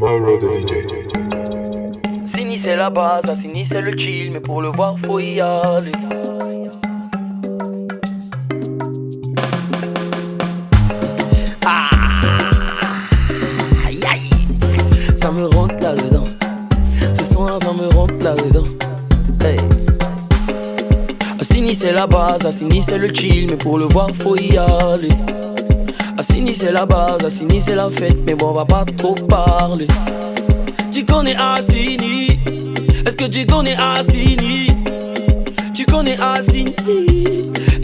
Mauro 0.00 0.40
the 0.40 0.46
DJ. 0.66 1.06
Sini 2.26 2.58
c'est 2.58 2.74
la 2.74 2.90
base, 2.90 3.32
Sini 3.40 3.64
c'est 3.64 3.80
le 3.80 3.96
chill, 3.96 4.32
mais 4.32 4.40
pour 4.40 4.60
le 4.60 4.70
voir 4.70 4.98
faut 4.98 5.20
y 5.20 5.40
aller. 5.40 5.92
Ah, 11.64 11.88
aïe, 13.86 14.00
aïe. 14.10 14.30
Ça 15.16 15.30
me 15.30 15.46
rentre 15.46 15.76
là-dedans. 15.80 16.24
Ce 17.16 17.24
soir, 17.24 17.60
ça 17.62 17.72
me 17.72 17.86
rentre 17.94 18.18
là-dedans. 18.24 18.64
Hey. 19.40 19.58
Sini 21.40 21.72
c'est 21.72 21.92
la 21.92 22.08
base, 22.08 22.50
Sini 22.50 22.82
c'est 22.82 22.98
le 22.98 23.14
chill, 23.14 23.46
mais 23.48 23.56
pour 23.56 23.78
le 23.78 23.84
voir 23.84 24.10
faut 24.12 24.34
y 24.34 24.58
aller. 24.58 25.06
Assini 26.26 26.54
c'est 26.54 26.72
la 26.72 26.86
base, 26.86 27.22
Assini 27.22 27.60
c'est 27.60 27.74
la 27.74 27.90
fête, 27.90 28.16
mais 28.24 28.34
bon 28.34 28.48
on 28.48 28.54
va 28.54 28.64
pas 28.64 28.86
trop 28.96 29.14
parler. 29.28 29.86
Tu 30.90 31.04
connais 31.04 31.36
Assini, 31.36 32.28
est-ce 33.04 33.14
que 33.14 33.26
tu 33.26 33.44
connais 33.44 33.76
Assini 33.76 34.68
Tu 35.74 35.84
connais 35.84 36.16
Assini, 36.18 36.74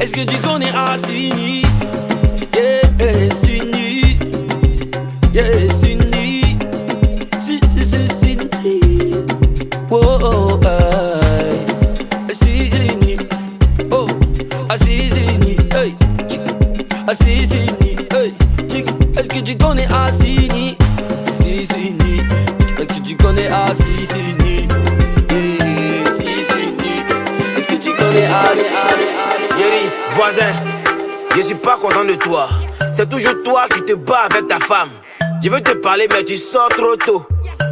est-ce 0.01 0.11
que 0.13 0.25
tu 0.25 0.37
connais 0.39 0.71
Assini 0.75 1.63
Yeah, 2.57 3.29
Assini, 3.31 4.19
yeah, 5.35 5.70
voisin, 30.21 30.53
je 31.35 31.41
suis 31.41 31.55
pas 31.55 31.79
content 31.81 32.05
de 32.05 32.15
toi. 32.15 32.47
C'est 32.93 33.09
toujours 33.09 33.43
toi 33.43 33.65
qui 33.73 33.83
te 33.83 33.95
bats 33.95 34.29
avec 34.31 34.49
ta 34.49 34.59
femme. 34.59 34.91
Je 35.43 35.49
veux 35.49 35.63
te 35.63 35.73
parler, 35.77 36.09
mais 36.11 36.25
tu 36.25 36.37
sors 36.37 36.69
trop 36.69 36.95
tôt. 36.97 37.25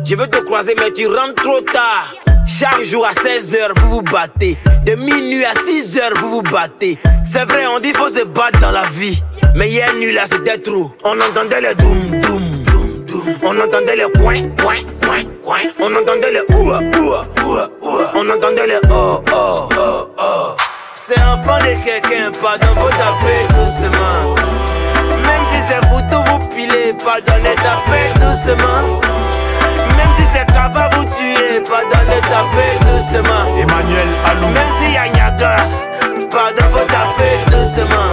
Je 0.06 0.16
veux 0.16 0.26
te 0.26 0.38
croiser, 0.38 0.74
mais 0.78 0.90
tu 0.92 1.06
rentres 1.06 1.34
trop 1.34 1.60
tard. 1.60 2.14
Chaque 2.46 2.82
jour 2.84 3.04
à 3.04 3.12
16h, 3.12 3.78
vous 3.80 3.90
vous 3.90 4.02
battez. 4.02 4.56
De 4.86 4.94
minuit 4.94 5.44
à 5.44 5.52
6h, 5.52 6.20
vous 6.20 6.30
vous 6.30 6.42
battez. 6.42 6.96
C'est 7.22 7.44
vrai, 7.44 7.66
on 7.66 7.80
dit 7.80 7.92
faut 7.92 8.08
se 8.08 8.24
battre 8.24 8.58
dans 8.60 8.70
la 8.70 8.84
vie. 8.92 9.22
Mais 9.54 9.68
hier 9.68 9.92
nuit 9.96 10.12
là, 10.12 10.22
c'était 10.24 10.56
trop. 10.56 10.90
On 11.04 11.20
entendait 11.20 11.60
les 11.60 11.74
doum, 11.74 12.20
doum. 12.22 12.42
On 13.42 13.60
entendait 13.60 13.96
les 13.96 14.20
coin, 14.20 14.40
coin, 14.62 14.76
coin, 15.02 15.22
coin. 15.44 15.60
On 15.80 15.94
entendait 15.94 16.32
les 16.32 16.56
oua, 16.56 16.80
oua, 16.98 17.26
oua, 17.44 17.70
oua. 17.82 18.12
On 18.14 18.30
entendait 18.30 18.66
les 18.66 18.80
oh, 18.90 19.22
oh, 19.34 19.68
oh, 19.78 20.08
oh. 20.18 20.67
C'est 21.08 21.22
enfant 21.22 21.56
de 21.60 21.72
quelqu'un, 21.82 22.30
pardon, 22.42 22.66
faut 22.78 22.90
taper 22.90 23.46
doucement. 23.54 24.34
Même 25.24 25.44
si 25.50 25.58
c'est 25.66 25.82
photo, 25.88 26.22
vous 26.26 26.48
pilez, 26.50 26.92
pardonnez, 27.02 27.54
tapez 27.54 28.12
doucement. 28.20 29.00
Même 29.96 30.12
si 30.18 30.24
c'est 30.34 30.44
cava, 30.52 30.90
vous 30.92 31.04
tuez, 31.04 31.60
pardonnez, 31.64 32.20
tapez 32.28 32.76
doucement. 32.84 33.56
Emmanuel 33.56 34.08
Alou. 34.26 34.48
Même 34.48 34.72
si 34.82 34.92
y 34.92 34.96
a 34.98 35.08
Niaga, 35.08 35.56
pardon, 36.30 36.64
faut 36.72 36.84
taper 36.84 37.38
doucement. 37.46 38.12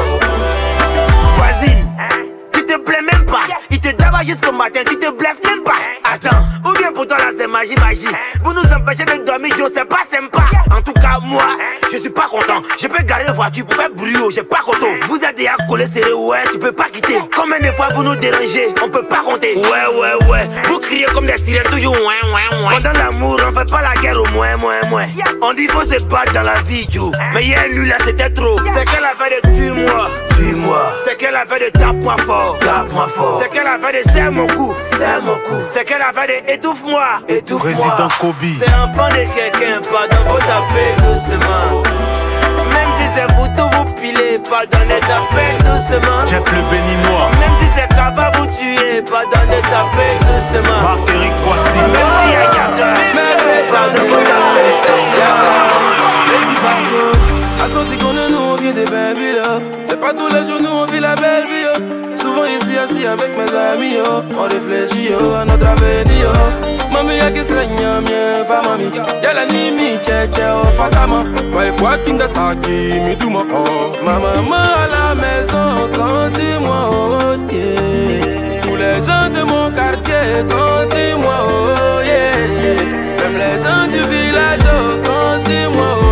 Voisine, 1.36 1.86
tu 2.54 2.66
te 2.66 2.78
plais 2.80 3.02
même 3.12 3.26
pas. 3.26 3.42
Il 3.72 3.80
te 3.82 3.94
dava 3.94 4.24
jusqu'au 4.24 4.54
matin, 4.54 4.80
tu 4.88 4.98
te 4.98 5.12
content. 12.36 12.62
Je 12.80 12.88
peux 12.88 13.04
garer 13.04 13.24
la 13.26 13.32
voiture 13.32 13.66
pour 13.66 13.76
faire 13.76 13.90
bruit, 13.96 14.16
j'ai 14.34 14.44
pas 14.44 14.60
content. 14.66 14.88
Vous 15.08 15.18
êtes 15.18 15.38
déjà 15.38 15.56
collé 15.68 15.88
serré, 15.88 16.14
ouais, 16.14 16.40
tu 16.52 16.60
peux 16.60 16.72
pas 16.72 16.86
quitter. 16.92 17.20
Combien 17.36 17.60
de 17.60 17.76
fois 17.76 17.88
vous 17.96 18.04
nous 18.04 18.16
dérangez, 18.16 18.74
on 18.84 18.90
peut 18.90 19.06
pas 19.06 19.22
compter. 19.24 19.56
Ouais, 19.56 20.00
ouais, 20.00 20.30
ouais. 20.30 20.48
Vous 20.66 20.80
criez 20.80 21.06
comme 21.14 21.26
des 21.26 21.38
sirènes, 21.38 21.64
toujours 21.72 21.94
ouais, 21.94 22.30
ouais, 22.30 22.68
ouais. 22.68 22.76
Pendant 22.76 23.00
l'amour, 23.00 23.38
on 23.48 23.60
fait 23.60 23.70
pas 23.70 23.82
la 23.82 24.02
guerre 24.02 24.22
au 24.22 24.28
moins, 24.30 24.56
moins, 24.58 24.82
moins. 24.90 25.06
On 25.42 25.54
dit 25.54 25.68
faut 25.68 25.82
se 25.82 26.02
battre 26.06 26.34
dans 26.34 26.44
la 26.44 26.56
vie, 26.68 26.88
Joe. 26.90 27.12
Mais 27.34 27.44
hier, 27.44 27.62
lui 27.72 27.88
là, 27.88 27.96
c'était 28.06 28.30
trop. 28.30 28.60
C'est 28.74 28.86
qu'elle 28.86 29.04
a 29.04 29.16
fait 29.18 29.42
de 29.42 29.56
tue-moi, 29.56 30.10
tue-moi. 30.38 30.82
C'est 31.06 31.18
qu'elle 31.18 31.36
a 31.36 31.46
fait 31.46 31.66
de 31.66 31.70
tape-moi 31.78 32.16
fort, 32.26 32.58
tape-moi 32.60 33.08
fort. 33.08 33.42
C'est 33.42 33.50
qu'elle 33.50 33.68
a 33.68 33.80
fait 33.80 34.04
de 34.04 34.12
serre 34.12 34.32
mon 34.32 34.48
cou, 34.48 34.74
serre 34.82 35.22
mon 35.24 35.36
cou. 35.36 35.62
C'est 35.70 35.86
qu'elle 35.86 36.02
a 36.02 36.12
fait 36.14 36.28
de 36.28 36.54
étouffe-moi, 36.54 37.06
étouffe-moi. 37.28 37.74
Président 37.74 38.10
Kobe. 38.20 38.36
C'est 38.60 38.70
enfant 38.70 39.10
de 39.10 39.26
quelqu'un, 39.36 39.82
pardon, 39.92 40.18
faut 40.28 40.40
taper 40.40 40.96
doucement. 41.02 41.84
Même 43.16 43.28
si 43.28 43.32
c'est 43.32 43.32
photo, 43.36 43.64
vous 43.78 43.94
pilez, 43.96 44.40
pardonnez, 44.50 45.00
tapez 45.00 45.56
doucement. 45.60 46.28
Jeff 46.28 46.52
le 46.52 46.62
béninois. 46.70 47.30
Même 47.40 47.56
si 47.60 47.68
c'est 47.76 47.88
cava, 47.96 48.32
vous 48.36 48.46
tuez, 48.48 49.02
pardonnez, 49.02 49.62
tapez 49.62 50.16
doucement. 50.22 50.82
Marc-Éric 50.82 51.36
Même 51.36 51.44
Kwasi. 51.44 51.80
si 51.80 52.32
y 52.32 52.36
a 52.36 52.44
Yaga, 52.44 52.94
pardon, 53.70 54.04
faut 54.10 54.22
taper 54.22 54.72
doucement. 54.86 55.66
A 57.64 57.70
sorti 57.74 57.98
qu'on 57.98 58.18
est 58.18 58.30
nous, 58.30 58.38
on 58.38 58.56
vient 58.56 58.74
des 58.74 58.86
baby 58.86 59.34
là. 59.34 59.60
C'est 59.88 60.00
pas 60.00 60.14
tous 60.14 60.28
les 60.28 60.46
jours, 60.46 60.62
nous 60.62 60.70
on 60.70 60.86
vit 60.86 61.00
la 61.00 61.16
belle 61.16 61.46
vie 61.46 61.66
ici 61.66 62.05
assis 62.86 63.06
avec 63.06 63.32
mes 63.38 63.52
amis 63.54 63.96
yo. 63.98 64.24
On 64.38 64.44
réfléchit 64.44 65.10
yo 65.12 65.34
à 65.34 65.46
notre 65.46 65.68
avenir 65.68 66.20
yo. 66.24 66.34
Mami 66.92 67.18
y'a 67.18 67.32
qui 67.32 67.42
straigne 67.42 67.88
mien, 68.08 68.44
pas 68.48 68.62
mami. 68.68 68.90
Y'a 69.24 69.34
la 69.34 69.46
nimi, 69.46 69.98
tche 70.06 70.18
tche, 70.32 70.46
oh 70.54 70.68
fatama. 70.78 71.20
Ouais, 71.56 71.72
fois 71.78 71.98
kinda 72.06 72.28
saki, 72.34 73.00
mi 73.06 73.16
douma 73.16 73.42
oh. 73.52 73.96
Ma 74.06 74.14
maman 74.20 74.66
à 74.84 74.88
la 74.94 75.16
maison, 75.16 75.68
quand 75.96 76.30
dis-moi 76.38 76.82
oh. 76.92 77.18
Tous 78.62 78.76
les 78.76 78.98
gens 79.08 79.30
de 79.36 79.42
mon 79.52 79.72
quartier, 79.72 80.24
quand 80.50 80.86
dis-moi 80.94 81.38
oh 81.48 82.02
yeah. 82.10 82.32
Même 83.22 83.38
les 83.44 83.58
gens 83.64 83.86
du 83.94 84.02
village, 84.10 84.66
oh, 84.66 84.98
quand 85.06 85.38
dis-moi 85.44 85.90
oh 86.02 86.05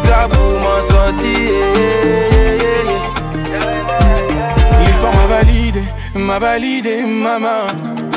Pour 0.00 0.54
m'en 0.60 0.80
sortir. 0.88 1.52
L'histoire 4.80 5.14
m'a 5.14 5.26
validé, 5.26 5.82
m'a 6.14 6.38
validé, 6.38 7.04
maman. 7.04 7.66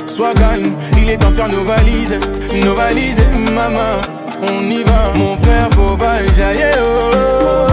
Sois 0.08 0.34
calme, 0.34 0.76
il 0.98 1.10
est 1.10 1.18
temps 1.18 1.30
de 1.30 1.36
faire 1.36 1.50
nos 1.50 1.64
valises, 1.64 2.18
nos 2.64 2.76
valises, 2.76 3.24
maman. 3.54 4.00
On 4.44 4.70
y 4.70 4.84
va, 4.84 5.14
mon 5.16 5.36
frère, 5.38 5.70
faut 5.72 5.98
pas 5.98 6.24
jaillir, 6.38 6.78
oh, 6.80 7.12
oh. 7.14 7.70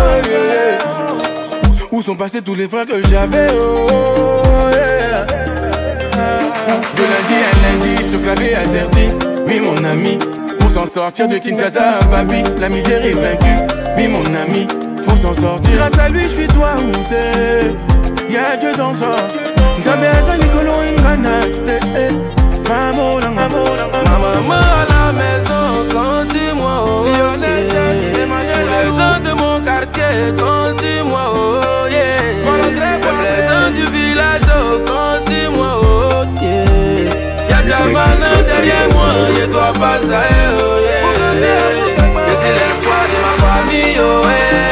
Où 1.92 2.02
sont 2.02 2.16
passés 2.16 2.42
tous 2.42 2.54
les 2.54 2.66
frères 2.66 2.86
que 2.86 3.00
j'avais, 3.08 3.48
oh. 3.52 3.86
De 6.96 7.02
lundi 7.02 7.36
à 7.48 7.52
lundi, 7.62 8.08
sur 8.10 8.20
clavier 8.22 8.54
azerty, 8.56 9.06
oui 9.46 9.60
mon 9.60 9.84
ami. 9.84 10.18
Pour 10.58 10.70
s'en 10.70 10.86
sortir 10.86 11.28
de 11.28 11.38
Kinshasa 11.38 12.00
Babi, 12.10 12.42
la 12.58 12.68
misère 12.68 13.04
est 13.04 13.12
vaincue, 13.12 13.66
mon 14.08 14.24
ami. 14.34 14.66
Faut 15.06 15.16
s'en 15.16 15.34
sortir, 15.34 15.72
grâce 15.76 15.98
à 15.98 16.08
lui, 16.08 16.22
je 16.22 16.28
suis 16.28 16.46
toi 16.48 16.70
où 16.78 16.90
t'es. 17.08 18.32
Y'a 18.32 18.56
Dieu 18.56 18.72
dans 18.76 18.94
ça. 18.94 19.14
Nzambe 19.78 20.06
aza 20.06 20.36
likolo 20.36 20.72
ingana 20.88 21.42
se 21.42 21.76
Mamola 22.68 23.30
mamola 23.30 23.86
Ma 23.92 24.00
maman 24.18 24.54
à 24.54 24.84
la 24.90 25.12
maison, 25.12 25.64
quand 25.92 26.24
dis-moi 26.32 26.74
oh 26.86 27.04
Lionel 27.04 27.66
Les 27.66 28.86
gens 28.98 29.18
de 29.26 29.32
mon 29.40 29.60
quartier, 29.60 30.32
quand 30.38 30.72
dis-moi 30.76 31.24
oh 31.34 31.86
yeah. 31.90 32.16
Les 33.24 33.42
gens 33.48 33.70
du 33.74 33.84
village, 33.92 34.48
oh 34.56 34.78
quand 34.86 35.24
dis-moi 35.26 35.80
oh 35.82 36.24
yeah. 36.40 37.50
Y'a 37.50 37.66
Jamana 37.66 38.30
derrière 38.46 38.88
moi, 38.94 39.10
je 39.34 39.44
dois 39.46 39.72
pas 39.72 39.98
ça 39.98 40.22
oh 40.58 40.78
yeah. 40.80 41.02
Je 41.34 42.34
suis 42.40 42.52
l'espoir 42.58 43.02
de 43.12 43.18
ma 44.00 44.71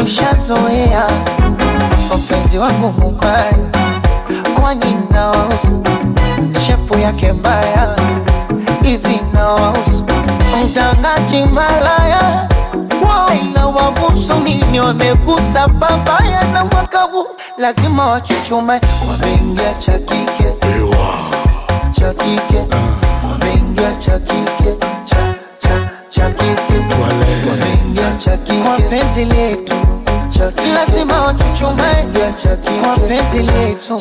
tushazoea 0.00 1.06
wapenzi 2.10 2.58
wangu 2.58 2.92
mubaya, 2.98 3.54
kwani 4.60 4.96
nawausu 5.10 5.82
shepu 6.66 6.98
yake 6.98 7.32
mbaya. 7.32 7.96
Hivi 8.82 9.20
nawausu 9.34 10.04
mtangaji 10.64 11.44
malaya 11.54 12.48
wainawagusu 13.08 14.34
nini, 14.44 14.80
wamegusa 14.80 15.68
babaya 15.68 16.44
na 16.52 16.64
mwaka 16.64 16.98
huu 17.02 17.26
lazima 17.58 18.06
wachuchuma 18.06 18.80
wameingia 19.10 19.74
cha 19.78 19.98
chakike 21.92 22.66
wameingia 23.30 23.92
kwa 28.64 28.76
penzi 28.80 29.24
letu 29.24 29.74
lazima 30.74 31.20
watuchumae. 31.22 32.06
Kwa 32.82 32.96
penzi 32.96 33.38
letu. 33.38 34.00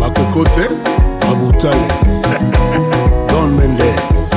Makokote 0.00 0.68
Abutale 1.32 1.86
Don 3.28 3.50
Mendes. 3.54 4.30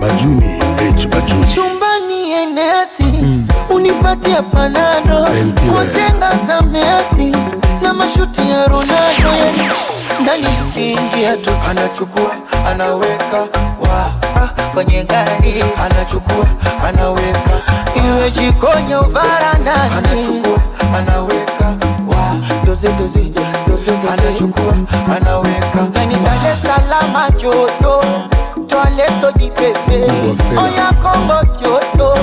Bajuni 0.00 0.58
H 0.76 1.06
Bajuni. 1.08 1.46
Chumbani 1.54 2.30
enesi 2.32 3.02
mm. 3.02 3.46
unipatia 3.70 4.42
panado. 4.42 5.28
Kwa 5.72 5.86
jenga 5.86 6.30
za 6.46 6.62
Messi 6.62 7.36
na 7.82 7.92
mashuti 7.94 8.50
ya 8.50 8.66
Ronaldo. 8.66 9.32
Ndani 10.22 10.46
kingi 10.74 11.22
ya 11.22 11.36
tu 11.36 11.50
anachukua 11.70 12.30
anaweka 12.66 13.38
Wow 13.80 14.21
kwenye 14.74 15.04
gari, 15.04 15.64
anachukua 15.84 16.46
anaweka, 16.88 17.50
iwe 17.96 18.30
jikoni 18.30 18.92
au 18.92 19.04
varandani, 19.10 19.94
anachukua 19.98 20.58
anaweka, 20.98 21.74
doze 22.66 22.88
doze 22.88 23.20
doze, 23.68 23.90
anachukua 24.12 24.74
anaweka, 25.16 25.78
yani 25.96 26.14
Dar 26.14 26.52
es 26.52 27.42
joto, 27.42 28.00
twale 28.66 29.04
soji 29.20 29.50
pepe, 29.50 30.04
oya 30.58 30.92
Kongo 31.02 31.42
joto, 31.62 32.14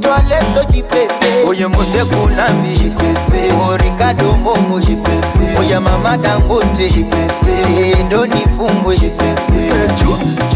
twale 0.00 0.38
soji 0.54 0.82
pepe, 0.82 1.48
oya 1.48 1.68
mose 1.68 2.04
kunambi. 2.04 2.68
Jipepe, 2.72 3.54
orika 3.70 4.14
domo 4.14 4.54
mo 4.68 4.80
jipepe, 4.80 5.60
oya 5.60 5.80
mama 5.80 6.16
Dangote. 6.16 6.88
Jipepe, 6.88 8.02
ndo 8.06 8.26
nifumbwe 8.26 8.96
jipepe 8.96 9.72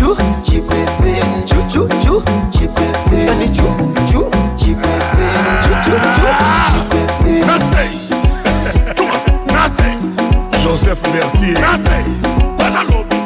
chu 0.06 0.14
chipépé 0.44 1.20
chu, 1.46 1.56
chu, 1.68 1.88
chu, 2.00 2.22
chipépé 2.50 3.26
yani 3.26 3.50
chu, 3.52 3.62
chu, 4.08 4.18
chipépé 4.56 5.26
chu, 5.62 5.70
chu, 5.84 5.90
chu, 6.14 6.25
chipépé 6.72 7.46
nasei 7.46 7.90
toi 8.94 9.16
nasei 9.52 9.98
Joseph 10.62 11.02
Berthier 11.12 11.58
nasei 11.60 12.04
Panalobi 12.56 13.16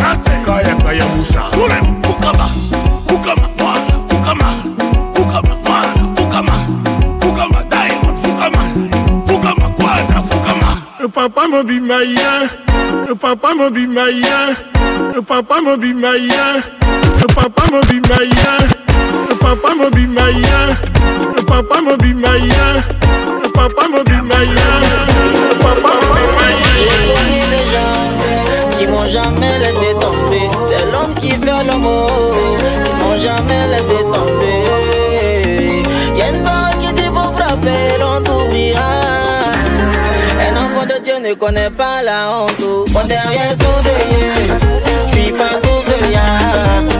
nasei 0.00 0.42
Kaya 0.44 0.74
Kaya 0.82 1.04
Moucha 1.14 1.50
Tulem 1.52 2.02
Fukama 2.02 2.46
Fukama 3.06 3.48
Fukama 4.08 4.79
papa 11.10 11.46
my 11.48 12.02
yeah. 12.02 12.48
Your 13.06 13.16
papa 13.16 13.54
my 13.54 13.68
yeah. 14.08 14.54
Your 15.12 15.22
papa 15.22 15.60
my 15.60 15.76
yeah. 16.16 16.62
Your 17.20 17.28
papa 17.28 17.62
my 17.70 18.22
yeah. 18.22 18.60
Your 19.28 19.38
papa 19.38 19.74
my 19.74 20.30
yeah. 20.30 20.76
Your 21.34 21.44
papa 21.44 21.80
my 21.82 21.96
yeah. 22.36 22.82
Your 23.42 23.50
papa 23.52 23.84
my 23.88 24.42
yeah. 24.42 24.80
Your 25.40 25.58
papa 25.60 25.90
J'ai 26.78 27.04
connu 27.14 27.40
des 27.50 27.64
gens 27.72 28.78
qui 28.78 28.84
m'ont 28.86 29.06
jamais 29.06 29.58
laissé 29.58 29.92
tomber. 30.00 30.46
C'est 30.68 30.84
l'homme 30.92 31.14
qui 31.16 31.30
fait 31.30 31.64
l'amour, 31.64 32.10
qui 32.84 32.90
m'ont 33.02 33.16
jamais 33.18 33.66
laissé 33.68 33.98
tomber. 34.04 34.39
Ne 41.30 41.34
connaît 41.34 41.70
pas 41.70 42.02
la 42.02 42.28
honte. 42.30 42.90
Mon 42.92 43.04
derrière 43.04 43.54
son 43.62 43.76
deuil, 43.84 44.50
je 45.06 45.12
suis 45.12 45.32
pas 45.32 45.54
tout 45.62 45.80
seul. 45.86 46.04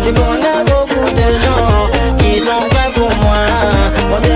Je 0.04 0.10
connais 0.10 0.60
beaucoup 0.70 1.10
de 1.20 1.28
gens 1.44 2.16
qui 2.18 2.38
sont 2.38 2.64
prêts 2.70 2.92
pour 2.94 3.10
moi. 3.22 4.29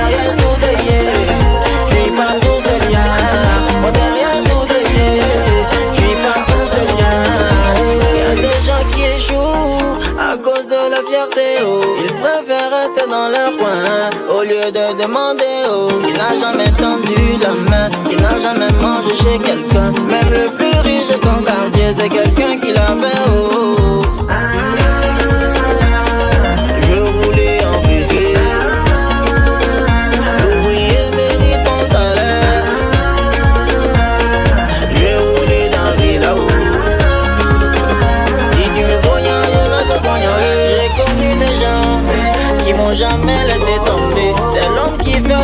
Lieu 14.44 14.70
de 14.70 15.02
demander. 15.02 15.56
Oh. 15.68 15.88
Qui 16.04 16.12
n'a 16.12 16.38
jamais 16.40 16.70
tendu 16.72 17.38
la 17.40 17.52
main, 17.70 17.88
qui 18.08 18.16
n'a 18.16 18.40
jamais 18.40 18.70
mangé 18.80 19.14
chez 19.16 19.38
quelqu'un. 19.38 19.92
Même 20.12 20.30
le 20.30 20.50
plus 20.56 20.80
riche 20.80 21.08
de 21.08 21.14
ton 21.14 21.42
quartier, 21.42 21.94
c'est 21.96 22.08
quelqu'un 22.08 22.58
qui 22.60 22.72
l'a 22.72 22.94
fait. 23.00 23.20
Oh. 23.28 23.53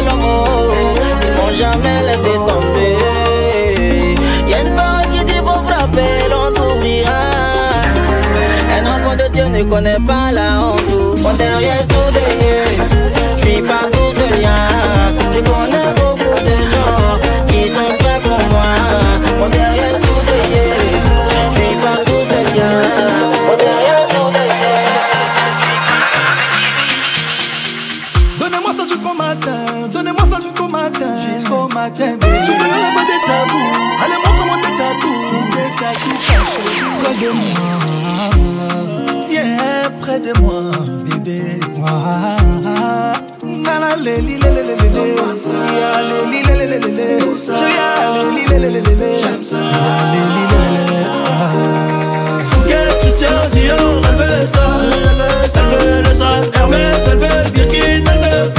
L'amour. 0.04 0.74
Ils 1.22 1.34
m'ont 1.36 1.52
jamais 1.62 1.98
laissé 2.08 2.32
tomber. 2.48 2.96
Y'a 4.50 4.60
une 4.62 4.74
barre 4.74 5.06
qui 5.12 5.24
dit 5.24 5.40
faut 5.46 5.62
frapper, 5.68 6.14
l'on 6.30 6.46
t'ouvrira. 6.54 7.22
Un 8.76 8.84
enfant 8.92 9.16
de 9.16 9.26
Dieu 9.32 9.46
ne 9.46 9.62
connaît 9.64 10.02
pas 10.06 10.32
la 10.32 10.48
honte. 10.60 11.20
Mon 11.22 11.34
derrière 11.34 11.84
soudé, 11.92 12.28
je 13.36 13.42
suis 13.42 13.62
pas 13.62 13.84
tout 13.92 14.10
seul. 14.16 14.34
Je 15.34 15.40
connais 15.40 15.79
lé. 46.94 47.18
Ya, 47.76 47.96
lé, 48.14 48.30
li, 48.36 48.44
lé, 48.48 48.58
lé, 48.58 48.70
lé, 48.70 48.94
lé. 48.94 49.10
Ah. 51.22 52.38
Fouquet, 52.44 52.88
Christian 53.00 53.28
Dior, 53.52 54.02
elle 54.08 54.16
veut 54.16 54.46
ça. 54.46 54.66
Elle 55.54 55.68
veut 55.78 56.02
le 56.02 56.12
sac 56.14 56.56
Hermès, 56.56 57.00
elle 57.06 57.18
veut 57.18 57.42
le 57.44 57.50
Birkin, 57.50 58.02
elle 58.12 58.20
veut 58.20 58.52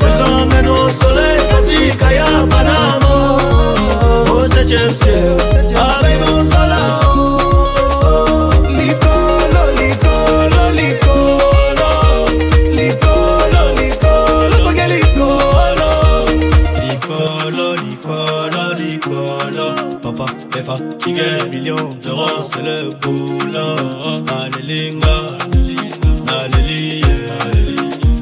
je 0.00 0.18
l'emmène 0.22 0.68
au 0.68 0.88
soleil, 0.88 1.38
Tati, 1.50 1.96
Kaya, 1.96 2.26
Panama 2.48 3.04
ciel, 4.90 5.36
avec 5.76 6.20
mon 6.26 6.44
le 22.64 22.90
boulot 23.00 24.24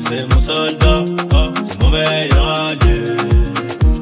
C'est 0.09 0.35
mon 0.35 0.41
soldat, 0.41 1.05
c'est 1.69 1.83
mon 1.83 1.91
meilleur 1.91 2.51
allié 2.51 3.17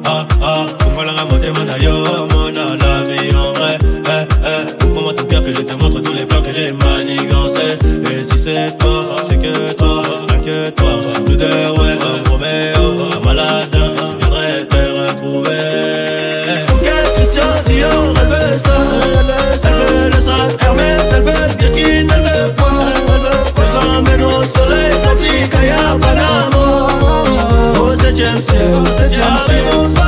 Ah, 0.05 0.27
ah, 0.41 0.65
la 1.05 1.37
demande 1.39 1.69
à 1.69 1.77
yo, 1.77 1.91
mon 2.31 2.47
a 2.47 2.75
la 2.75 3.03
vie 3.03 3.35
en 3.35 3.53
vrai 3.53 3.77
Eh, 3.83 4.25
eh, 4.43 4.85
ouvre-moi 4.85 5.13
ton 5.13 5.25
cœur 5.25 5.43
que 5.43 5.53
je 5.53 5.61
te 5.61 5.73
montre 5.73 6.01
tous 6.01 6.13
les 6.13 6.25
plans 6.25 6.41
que 6.41 6.53
j'ai 6.53 6.71
manigancés 6.73 7.77
Et 8.11 8.23
si 8.29 8.39
c'est 8.39 8.77
toi, 8.77 9.05
c'est 9.27 9.37
que 9.37 9.73
toi, 9.73 10.03
inquiète-toi 10.29 10.93
Nous 11.27 11.35
deux, 11.35 11.70
Au 28.21 28.85
septième 28.85 29.37
ciel, 29.37 29.65
avec 29.65 29.95
mon 29.95 30.00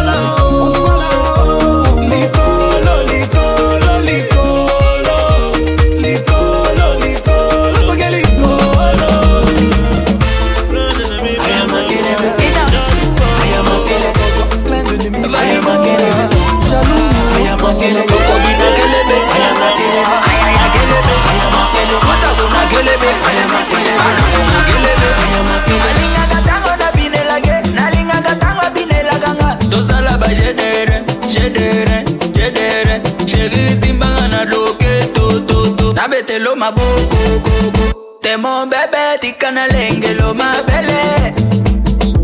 nabetelo 36.33 36.55
mabokokoko 36.55 38.17
temo 38.21 38.65
bebe 38.65 39.17
tikana 39.21 39.67
lengelo 39.67 40.33
mabele 40.33 41.33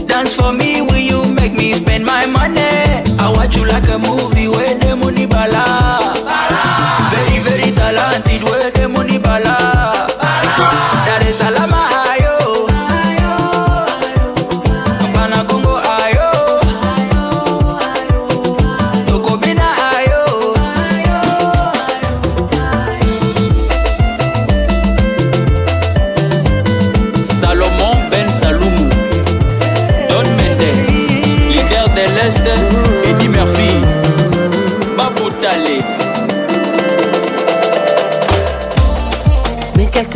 Dance 0.08 0.34
for 0.36 0.52
me, 0.52 0.82
will 0.82 0.98
you 0.98 1.24
make 1.36 1.54
me 1.54 1.74
spend 1.74 2.04
my 2.04 2.26
money? 2.26 2.60
I 3.20 3.32
watch 3.36 3.56
you 3.56 3.64
like 3.66 3.88
a 3.90 4.00
movie 4.00 4.48
where 4.48 4.74
the 4.80 4.96
money 4.96 5.28
bala. 5.28 6.00
Very, 7.12 7.40
very 7.44 7.72
talented 7.72 8.44
where 8.44 8.72
the 8.72 8.90
money 8.90 9.20
bala. 9.20 9.79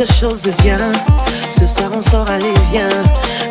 Chose 0.06 0.42
de 0.42 0.50
bien. 0.62 0.92
Ce 1.50 1.66
soir 1.66 1.90
on 1.96 2.02
sort, 2.02 2.28
allez 2.28 2.54
viens. 2.70 2.88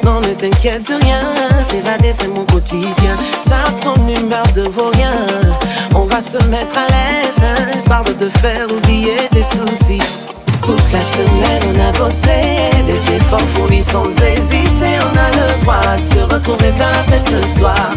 Non 0.03 0.19
ne 0.19 0.33
t'inquiète 0.33 0.87
de 0.87 0.95
rien. 1.03 1.21
S'évader 1.67 2.13
c'est 2.17 2.27
mon 2.27 2.45
quotidien. 2.45 3.15
Ça 3.45 3.63
ton 3.81 3.95
humeur 4.07 4.43
de 4.55 4.63
vaurien. 4.63 5.25
On 5.95 6.05
va 6.05 6.21
se 6.21 6.37
mettre 6.47 6.77
à 6.77 6.87
l'aise, 6.87 7.77
histoire 7.77 8.03
de 8.03 8.13
te 8.13 8.29
faire 8.39 8.65
oublier 8.71 9.15
tes 9.31 9.43
soucis. 9.43 10.01
Toute 10.63 10.91
la 10.91 11.03
semaine 11.03 11.63
on 11.75 11.89
a 11.89 11.91
bossé, 11.91 12.71
des 12.85 13.15
efforts 13.15 13.39
fournis 13.53 13.83
sans 13.83 14.05
hésiter. 14.05 14.97
On 15.01 15.17
a 15.17 15.29
le 15.31 15.61
droit 15.61 15.97
de 15.97 16.05
se 16.05 16.33
retrouver 16.33 16.71
vers 16.77 16.91
la 16.91 17.03
fête 17.03 17.29
ce 17.29 17.59
soir. 17.59 17.91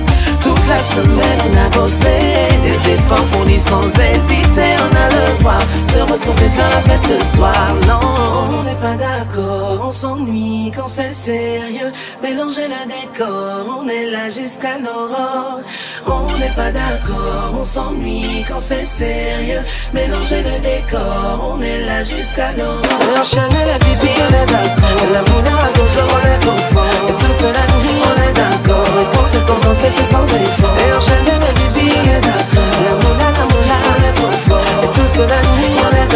La 0.69 0.83
semaine 0.83 1.39
on 1.49 1.57
a 1.57 1.69
bossé, 1.69 2.19
des 2.65 2.93
efforts 2.93 3.25
fournis 3.31 3.61
sans 3.61 3.87
hésiter. 3.87 4.75
On 4.85 4.97
a 4.97 5.09
le 5.09 5.39
droit 5.39 5.59
de 5.87 5.91
se 5.93 5.99
retrouver 5.99 6.49
vers 6.57 6.71
la 6.71 6.83
fête 6.83 7.21
ce 7.21 7.37
soir. 7.37 7.75
Non, 7.87 8.59
on 8.59 8.63
n'est 8.65 8.75
pas 8.75 8.97
d'accord, 8.97 9.85
on 9.87 9.91
s'ennuie 9.93 10.73
quand 10.75 10.89
c'est 10.89 11.13
sérieux. 11.13 11.93
Mélanger 12.21 12.67
le 12.67 12.83
décor, 12.89 13.81
on 13.81 13.89
est 13.89 14.11
là 14.11 14.29
jusqu'à 14.29 14.79
l'aurore. 14.79 15.61
On 16.07 16.37
n'est 16.37 16.55
pas 16.55 16.73
d'accord, 16.73 17.55
on 17.59 17.65
s'ennuie 17.65 18.45
quand 18.49 18.61
c'est 18.61 18.85
sérieux. 18.85 19.63
Mélanger 19.95 20.43
le 20.43 20.59
décor, 20.61 21.55
on 21.55 21.61
est 21.61 21.85
là 21.85 22.03
jusqu'à 22.03 22.51
l'aurore. 22.59 23.21
Enchaîner 23.21 23.65
la 23.67 23.79
bibi, 23.79 24.11
on 24.19 24.35
est 24.35 24.47
d'accord. 24.47 25.07
La 25.13 25.21
gogo, 25.21 26.03
on 26.17 26.27
est 26.27 26.45
confort. 26.45 27.09
Et 27.09 27.13
toute 27.13 27.43
la 27.43 27.67
nuit, 27.79 28.03
on 28.05 28.23
est 28.29 28.33
d'accord. 28.33 29.16
C'est 29.27 29.45
pour 29.45 29.59
danser, 29.61 29.89
c'est 29.95 30.05
sans 30.05 30.23
effort. 30.23 30.77
Et 30.79 30.93
enchaîner 30.97 31.39
la 31.41 31.53
bibi, 31.53 31.93
on 31.97 32.11
est 32.11 32.21
d'accord. 32.21 32.77
La 32.85 32.95
mouna, 32.95 33.29
la 33.33 33.45
mouna, 33.53 33.79
on 33.91 34.09
est 34.09 34.21
confort. 34.21 34.85
Et 34.85 34.87
toute 34.87 35.19
la 35.19 35.41
nuit, 35.53 35.77
on 35.83 35.97
est. 35.97 36.07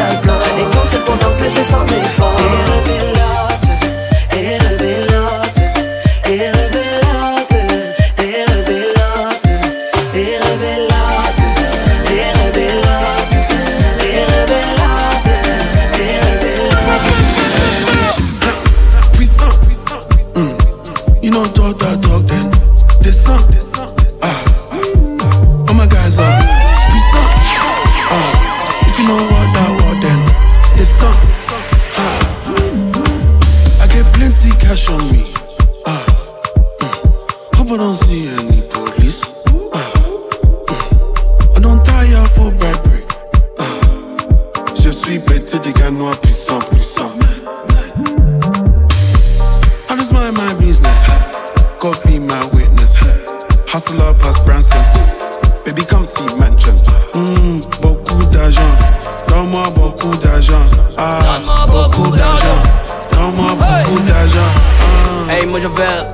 Et 0.61 0.64
quand 0.73 0.85
c'est 0.85 1.05
pour 1.05 1.17
danser, 1.17 1.49
c'est 1.52 1.64
sans 1.64 1.85
effort. 1.85 3.00
Des 45.72 45.80
ganois 45.80 46.10
puissants, 46.22 46.58
puissants 46.70 47.10
I 49.88 49.96
just 49.96 50.12
mind 50.12 50.36
my 50.36 50.52
business. 50.54 50.90
God 51.78 51.98
be 52.04 52.18
my 52.18 52.44
witness. 52.52 52.96
Hustle 53.66 54.02
up 54.02 54.18
past 54.18 54.44
Branson. 54.44 54.82
Baby, 55.64 55.82
come 55.84 56.04
see 56.04 56.24
mansion. 56.38 56.74
Mm, 57.14 57.60
beaucoup 57.80 58.24
d'argent. 58.32 58.72
Donne-moi 59.28 59.64
beaucoup 59.74 60.16
d'argent. 60.18 60.64
Ah, 60.96 61.40
beaucoup 61.66 62.16
d'argent. 62.16 62.59
Donne-moi 63.12 63.50
beaucoup 63.54 64.00
d'argent. 64.02 64.50
Hey, 65.28 65.46
moi 65.46 65.61
j'avais. 65.61 66.06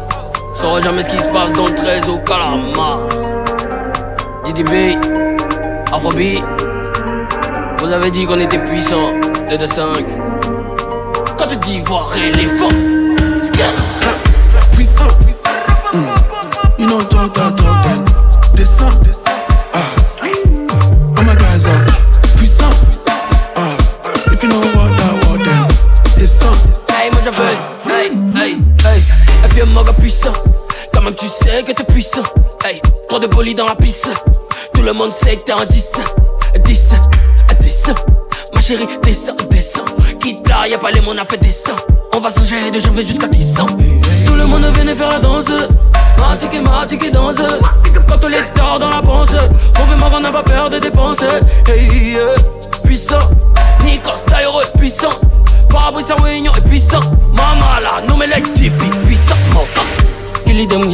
Sauras 0.54 0.80
jamais 0.80 1.02
ce 1.02 1.08
qui 1.08 1.18
se 1.18 1.28
passe 1.28 1.52
dans 1.52 1.66
le 1.66 1.74
13 1.74 2.08
au 2.08 2.18
Calama. 2.18 3.00
DDB, 4.44 4.96
Afrobeat. 5.92 6.65
Vous 7.86 7.92
avez 7.92 8.10
dit 8.10 8.26
qu'on 8.26 8.40
était 8.40 8.58
puissant, 8.58 9.12
2 9.48 9.58
de 9.58 9.64
5. 9.64 10.04
Quand 11.38 11.46
tu 11.46 11.56
dis 11.58 11.78
voir 11.82 12.10
éléphant, 12.16 12.68
Puissant. 14.72 15.06
Mm. 15.92 16.80
You 16.80 16.86
know 16.88 17.00
talk 17.02 17.32
that 17.34 17.56
talk 17.56 17.84
then. 17.84 18.04
Descend. 18.56 18.92
Ah. 19.72 19.78
All 21.16 21.24
my 21.24 21.36
guys 21.36 21.64
are 21.64 21.84
puissant. 22.36 22.74
Ah. 23.54 23.76
If 24.32 24.42
you 24.42 24.48
know 24.48 24.58
what 24.74 24.96
that 24.96 25.24
what 25.28 25.44
then. 25.44 25.68
Descend. 26.18 26.56
Hey, 26.90 27.08
moi 27.12 27.20
j'appelle. 27.24 27.56
Hey, 27.86 28.10
hey, 28.34 28.56
hey. 28.82 29.02
Et 29.44 29.48
puis 29.48 29.60
un 29.62 29.92
puissant. 29.92 30.32
Quand 30.92 31.02
même, 31.02 31.14
tu 31.14 31.28
sais 31.28 31.62
que 31.62 31.70
t'es 31.70 31.84
puissant. 31.84 32.24
Hey, 32.64 32.82
trop 33.08 33.20
de 33.20 33.28
polis 33.28 33.54
dans 33.54 33.66
la 33.66 33.76
piste. 33.76 34.10
Tout 34.74 34.82
le 34.82 34.92
monde 34.92 35.12
sait 35.12 35.36
que 35.36 35.44
t'es 35.44 35.52
un 35.52 35.64
10. 35.66 36.00
10, 36.64 36.64
10. 36.64 37.15
Chérie, 38.66 38.88
descends, 39.00 39.36
descends. 39.48 39.84
Quitte 40.20 40.48
là, 40.48 40.66
y'a 40.66 40.76
pas 40.76 40.90
les 40.90 41.00
mots, 41.00 41.12
on 41.12 41.24
fait 41.24 41.40
descend. 41.40 41.76
On 42.12 42.18
va 42.18 42.32
s'enchaîner 42.32 42.72
de 42.72 42.80
janvier 42.80 43.06
jusqu'à 43.06 43.28
10 43.28 43.60
ans. 43.60 43.66
Tout 44.26 44.34
le 44.34 44.44
monde 44.44 44.64
venait 44.74 44.96
faire 44.96 45.08
la 45.08 45.20
danse. 45.20 45.52
Matique, 46.18 46.60
matique, 46.64 47.12
danse. 47.12 47.36
Quand 48.08 48.24
on 48.24 48.28
est 48.28 48.42
tard 48.54 48.80
dans 48.80 48.88
la 48.88 49.00
pensée. 49.00 49.36
On 49.80 49.84
veut 49.84 49.94
on 50.12 50.18
n'a 50.18 50.32
pas 50.32 50.42
peur 50.42 50.68
de 50.68 50.80
dépenser. 50.80 51.26
Hey, 51.68 52.14
yeah. 52.14 52.22
Puissant. 52.82 53.20
Style 54.16 54.44
heureux, 54.44 54.64
puissant. 54.76 55.10
Fabrice 55.70 56.10
Réunion 56.24 56.50
est 56.56 56.68
puissant. 56.68 56.98
Maman 57.36 57.78
là, 57.80 58.02
nous 58.08 58.16
mais 58.16 58.26
les 58.26 58.42
typiques 58.42 59.04
puissants. 59.04 59.36
Qu'il 60.44 60.58
est 60.58 60.66
dingue. 60.66 60.90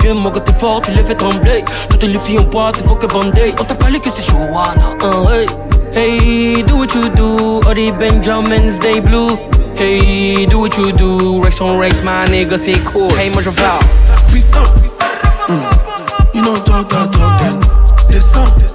Viens, 0.00 0.14
quand 0.22 0.40
t'es 0.40 0.52
fort, 0.52 0.82
tu 0.82 0.90
les 0.90 1.02
fais 1.02 1.14
trembler. 1.14 1.64
Toutes 1.88 2.02
les 2.02 2.18
filles 2.18 2.40
ont 2.40 2.44
poids, 2.44 2.70
il 2.76 2.86
faut 2.86 2.96
que 2.96 3.06
bandé. 3.06 3.54
On 3.58 3.64
t'a 3.64 3.74
parlé 3.74 3.98
que 3.98 4.10
c'est 4.10 4.28
Joanna, 4.28 4.74
hein, 5.02 5.24
hey. 5.32 5.46
Hey, 5.94 6.60
do 6.62 6.76
what 6.76 6.92
you 6.92 7.08
do. 7.10 7.62
All 7.62 7.72
the 7.72 7.94
Benjamins, 7.96 8.80
they 8.80 8.98
blue. 8.98 9.36
Hey, 9.76 10.44
do 10.44 10.58
what 10.58 10.76
you 10.76 10.92
do. 10.92 11.40
Rex 11.40 11.60
on 11.60 11.78
Rex, 11.78 12.02
my 12.02 12.26
nigga, 12.26 12.58
c'est 12.58 12.82
cool. 12.84 13.10
Hey, 13.14 13.30
moi 13.30 13.42
je. 13.42 13.50
Mm. 13.50 13.54
You 16.34 16.42
know 16.42 16.56
talk 16.56 16.88
that 16.88 17.12
talk 17.12 17.38
then. 17.38 17.60
Descend. 18.08 18.73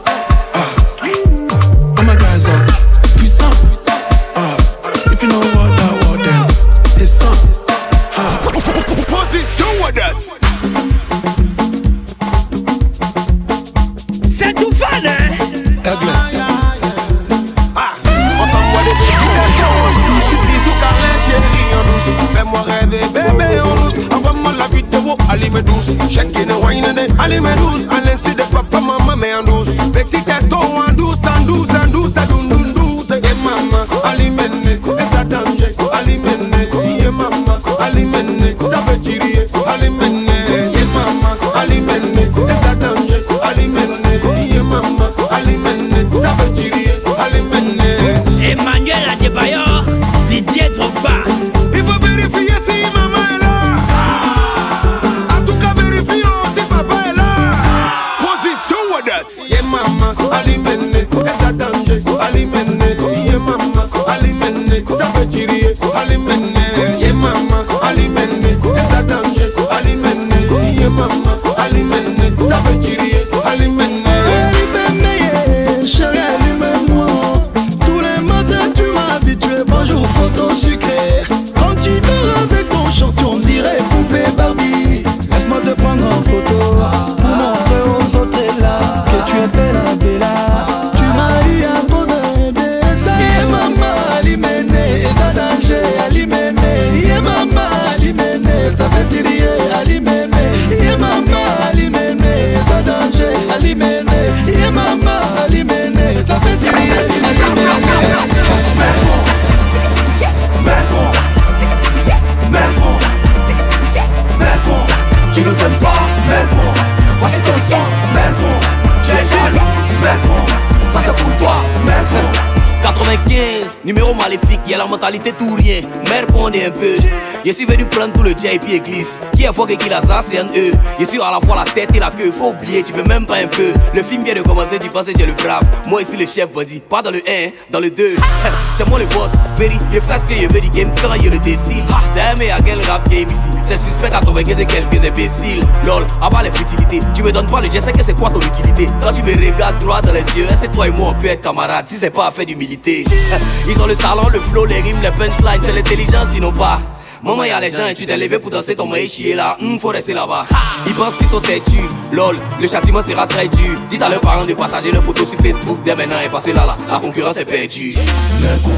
Numéro 123.89 124.13
maléfique, 124.13 124.59
y'a 124.67 124.77
la 124.77 124.85
mentalité 124.85 125.31
tout 125.31 125.55
rien. 125.55 125.81
Mère 126.07 126.53
est 126.53 126.65
un 126.65 126.69
peu. 126.69 126.95
Je 127.43 127.51
suis 127.51 127.65
venu 127.65 127.85
prendre 127.85 128.13
tout 128.13 128.21
le 128.21 128.31
JP 128.31 128.69
église. 128.71 129.19
Qui 129.35 129.45
est 129.45 129.53
fort 129.53 129.67
et 129.69 129.77
qui 129.77 129.89
l'a 129.89 130.01
ça, 130.01 130.21
c'est 130.23 130.37
un 130.37 130.45
E. 130.45 130.71
Je 130.99 131.05
suis 131.05 131.19
à 131.19 131.31
la 131.31 131.39
fois 131.39 131.55
la 131.55 131.71
tête 131.71 131.95
et 131.95 131.99
la 131.99 132.11
queue. 132.11 132.31
Faut 132.31 132.49
oublier, 132.49 132.83
tu 132.83 132.93
peux 132.93 133.03
même 133.03 133.25
pas 133.25 133.37
un 133.37 133.47
peu. 133.47 133.73
Le 133.95 134.03
film 134.03 134.23
vient 134.23 134.35
de 134.35 134.41
commencer, 134.41 134.77
tu 134.77 134.89
pensais 134.89 135.13
que 135.13 135.23
es 135.23 135.25
le 135.25 135.33
brave. 135.33 135.63
Moi 135.87 136.03
ici 136.03 136.17
le 136.17 136.27
chef 136.27 136.51
bandit. 136.51 136.81
Pas 136.87 137.01
dans 137.01 137.09
le 137.09 137.17
1, 137.27 137.49
dans 137.71 137.79
le 137.79 137.89
2. 137.89 138.15
c'est 138.77 138.87
moi 138.87 138.99
le 138.99 139.05
boss. 139.05 139.31
Very, 139.57 139.79
je 139.91 139.99
fais 139.99 140.19
ce 140.19 140.25
que 140.25 140.35
je 140.35 140.47
veux 140.53 140.61
du 140.61 140.69
game 140.69 140.93
quand 141.01 141.15
il 141.15 141.31
le 141.31 141.39
décide. 141.39 141.83
Aimé 142.31 142.51
à 142.51 142.59
quel 142.61 142.79
rap 142.85 143.07
game 143.09 143.29
ici? 143.31 143.47
C'est 143.63 143.77
suspect 143.77 144.09
95 144.09 144.59
et 144.59 144.65
quelques 144.65 145.03
imbéciles. 145.05 145.63
Lol, 145.85 146.05
à 146.21 146.29
part 146.29 146.43
les 146.43 146.51
futilités. 146.51 146.99
Tu 147.15 147.23
me 147.23 147.31
donnes 147.31 147.47
pas 147.47 147.61
le 147.61 147.69
c'est 147.71 147.93
que 147.93 148.03
c'est 148.03 148.13
quoi 148.13 148.29
ton 148.29 148.41
utilité? 148.41 148.87
Quand 149.01 149.13
tu 149.13 149.23
me 149.23 149.31
regardes 149.31 149.79
droit 149.79 150.01
dans 150.01 150.11
les 150.11 150.19
yeux, 150.37 150.47
c'est 150.59 150.71
toi 150.71 150.87
et 150.87 150.91
moi 150.91 151.15
on 151.17 151.21
peut 151.21 151.27
être 151.27 151.41
camarades? 151.41 151.87
Si 151.87 151.97
c'est 151.97 152.09
pas 152.09 152.27
à 152.27 152.31
faire 152.31 152.45
d'humilité. 152.45 153.05
Ont 153.81 153.85
le 153.85 153.95
talent, 153.95 154.27
le 154.29 154.41
flow, 154.41 154.65
les 154.65 154.81
rimes, 154.81 154.97
les 155.01 155.11
punchlines, 155.11 155.61
c'est 155.63 155.71
l'intelligence, 155.73 156.29
sinon 156.33 156.51
pas. 156.51 156.81
Maman, 157.23 157.43
y'a 157.43 157.59
les 157.59 157.71
gens 157.71 157.85
et 157.85 157.93
tu 157.93 158.05
t'es 158.05 158.17
levé 158.17 158.39
pour 158.39 158.49
danser 158.49 158.75
ton 158.75 158.87
maïs 158.87 159.13
chier 159.13 159.35
là. 159.35 159.57
Hum, 159.61 159.79
faut 159.79 159.89
rester 159.89 160.13
là-bas. 160.13 160.43
Ils 160.85 160.93
pensent 160.93 161.15
qu'ils 161.15 161.27
sont 161.27 161.41
têtus. 161.41 161.87
Lol, 162.11 162.35
le 162.59 162.67
châtiment 162.67 163.01
sera 163.01 163.27
très 163.27 163.47
dur. 163.47 163.75
Dites 163.89 164.01
à 164.01 164.09
leurs 164.09 164.21
parents 164.21 164.45
de 164.45 164.53
partager 164.53 164.91
leurs 164.91 165.03
photos 165.03 165.29
sur 165.29 165.39
Facebook 165.39 165.79
dès 165.83 165.95
maintenant 165.95 166.15
et 166.25 166.29
passer 166.29 166.53
là 166.53 166.65
là. 166.65 166.77
La 166.89 166.97
concurrence 166.97 167.37
est 167.37 167.45
perdue. 167.45 167.93
Mercon, 168.41 168.71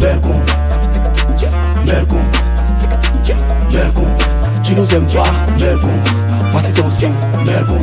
Mercon, 0.00 0.40
Mercon, 1.86 2.20
Mercon. 3.70 4.06
Tu 4.62 4.74
nous 4.74 4.94
aimes 4.94 5.06
pas, 5.08 5.24
Mercon. 5.58 5.88
Voici 6.50 6.72
ton 6.72 6.90
son, 6.90 7.12
Mercon. 7.46 7.80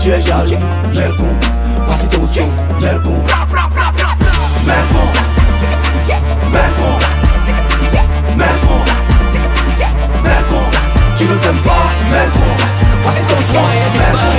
Tu 0.00 0.10
es 0.10 0.20
jaloux, 0.20 0.56
Mercon. 0.94 1.24
Voici 1.86 2.08
ton 2.08 2.26
son, 2.26 2.48
Mercon. 2.80 3.22
Mercon. 4.66 5.08
Mercon. 6.50 6.98
Mercon. 8.36 8.80
Mercon. 10.22 10.64
Tu 11.16 11.24
nous 11.24 11.46
aimes 11.46 11.62
pas. 11.64 11.86
Voici 13.02 13.22
ton 13.22 13.36
Mercon. 13.96 14.32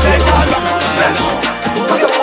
Tu 0.00 0.06
es 0.06 0.20
jaloux, 0.20 0.62
Mercon. 0.98 2.17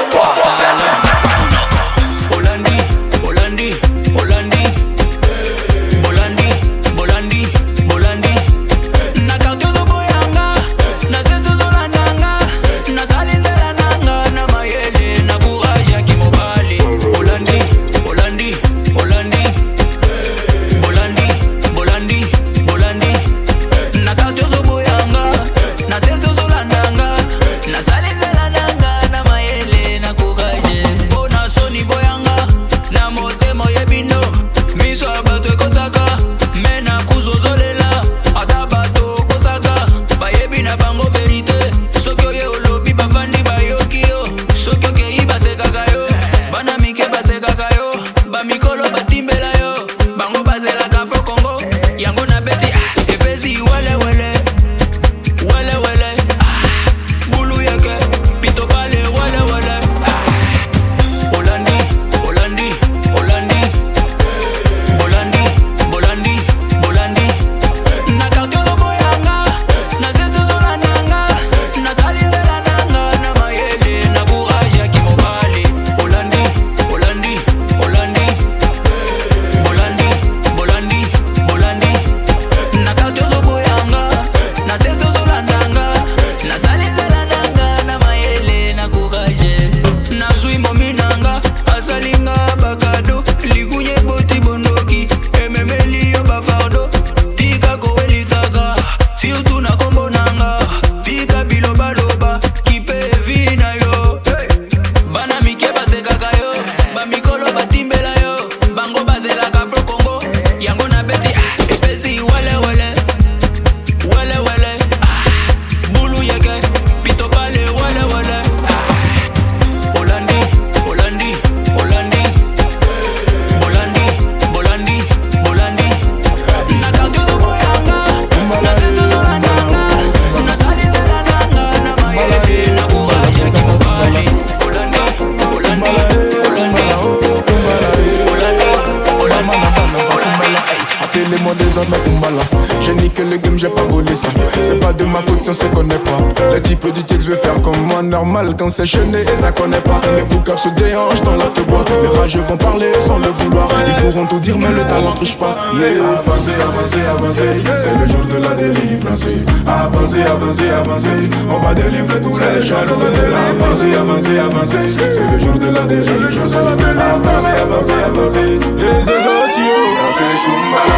Parler 152.66 152.92
sans 153.00 153.18
le 153.20 153.28
vouloir. 153.28 153.68
Ils 153.88 154.04
pourront 154.04 154.26
tout 154.26 154.40
dire 154.40 154.58
mais 154.58 154.70
le 154.70 154.84
talent 154.86 155.14
triche 155.14 155.38
pas. 155.38 155.56
Yeah. 155.76 156.20
Avancez, 156.20 156.58
avancez, 156.68 157.06
avancez. 157.16 157.64
C'est 157.78 157.96
le 158.00 158.06
jour 158.08 158.26
de 158.26 158.38
la 158.42 158.54
délivrance. 158.56 159.26
Avancez, 159.68 160.24
avancez, 160.24 160.70
avancez. 160.70 161.30
On 161.50 161.60
va 161.60 161.74
délivrer 161.74 162.22
tous 162.22 162.38
les 162.38 162.64
jaloux 162.64 163.02
Avancez, 163.50 163.96
avancez, 163.96 164.40
avancez. 164.40 164.86
C'est 165.10 165.28
le 165.32 165.40
jour 165.40 165.56
de 165.56 165.70
la 165.74 165.82
délivrance. 165.82 166.56
Avancez, 166.56 167.56
avancez, 167.64 168.00
avancez. 168.10 168.60
Les 168.82 169.04
autres, 169.14 169.62
dansez 170.00 170.34
Kumbala. 170.46 170.98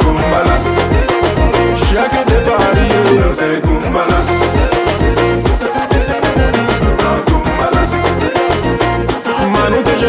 Kumbala. 0.00 0.56
Chacun 1.74 2.24
des 2.26 2.42
paris, 2.48 2.90
dansez 3.20 3.60
Kumbala 3.62 3.80
Kumbala 4.00 4.39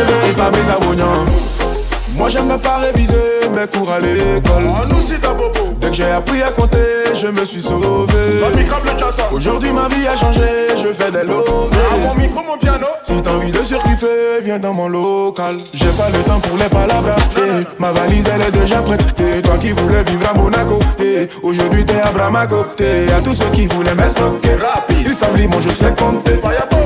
Manu 0.01 0.11
que 0.11 0.13
je 0.13 0.25
veux 0.25 0.31
et 0.31 0.33
Fabrice 0.33 0.69
Abognan 0.69 1.60
moi 2.21 2.29
j'aime 2.29 2.55
pas 2.59 2.77
réviser 2.77 3.49
mes 3.51 3.65
cours 3.65 3.91
à 3.91 3.99
l'école. 3.99 4.69
Dès 5.79 5.87
que 5.87 5.93
j'ai 5.93 6.11
appris 6.11 6.43
à 6.43 6.51
compter, 6.51 6.77
je 7.15 7.25
me 7.25 7.43
suis 7.43 7.59
sauvé. 7.59 8.13
Aujourd'hui 9.31 9.71
ma 9.73 9.87
vie 9.87 10.07
a 10.07 10.15
changé, 10.15 10.39
je 10.77 10.93
fais 10.93 11.09
des 11.09 11.23
lovés. 11.23 11.77
Si 13.01 13.19
t'as 13.23 13.31
envie 13.31 13.51
de 13.51 13.63
circuiter, 13.63 14.05
viens 14.43 14.59
dans 14.59 14.71
mon 14.71 14.87
local. 14.87 15.57
J'ai 15.73 15.89
pas 15.97 16.09
le 16.09 16.19
temps 16.19 16.39
pour 16.39 16.57
les 16.57 16.69
palabras. 16.69 17.15
Eh. 17.37 17.65
Ma 17.79 17.91
valise 17.91 18.29
elle 18.31 18.41
est 18.41 18.51
déjà 18.51 18.83
prête. 18.83 19.03
Eh. 19.19 19.41
Toi 19.41 19.57
qui 19.59 19.71
voulais 19.71 20.03
vivre 20.03 20.29
à 20.29 20.37
Monaco, 20.37 20.77
eh. 20.99 21.27
aujourd'hui 21.41 21.83
t'es 21.83 21.99
à 22.01 22.11
Bramaco. 22.11 22.65
T'es 22.77 23.07
eh, 23.07 23.13
à 23.13 23.21
tous 23.21 23.33
ceux 23.33 23.49
qui 23.49 23.65
voulaient 23.65 23.95
m'escroquer. 23.95 24.57
Ils 24.91 25.15
savent 25.15 25.47
moi 25.47 25.59
je 25.59 25.69
sais 25.69 25.91
compter. 25.97 26.39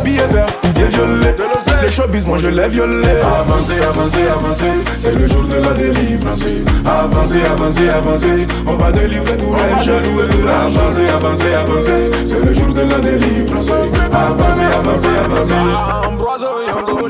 Billets 0.05 0.27
verts, 0.27 0.47
billets 0.63 0.87
violets. 0.87 1.35
Les 1.81 1.89
showbiz, 1.89 2.25
moi 2.25 2.37
je 2.37 2.47
les 2.47 2.67
violais. 2.67 3.21
Avancer, 3.39 3.79
avancer, 3.81 4.27
avancer. 4.27 4.71
C'est 4.97 5.13
le 5.13 5.24
c'est 5.27 5.33
le 5.33 5.41
jour 5.41 5.47
de 5.47 5.55
la 5.55 5.73
délivrance. 5.73 6.39
Lancez, 6.39 6.61
avancez, 6.85 7.41
avancez, 7.45 7.89
avancez. 7.89 8.47
On 8.67 8.75
va 8.75 8.91
délivrer 8.91 9.37
tous 9.37 9.55
les 9.55 9.83
jaloux 9.83 10.21
et 10.21 10.27
de 10.37 10.45
l'argent. 10.45 10.81
Avancez, 10.81 11.09
avancez, 11.09 11.53
avancez. 11.53 12.11
C'est 12.25 12.45
le 12.45 12.53
jour 12.53 12.73
de 12.73 12.81
la 12.81 12.99
délivrance. 12.99 13.69
Lancez, 13.69 13.81
avancez, 14.13 15.07
avancez, 15.07 15.07
avancez 15.25 15.53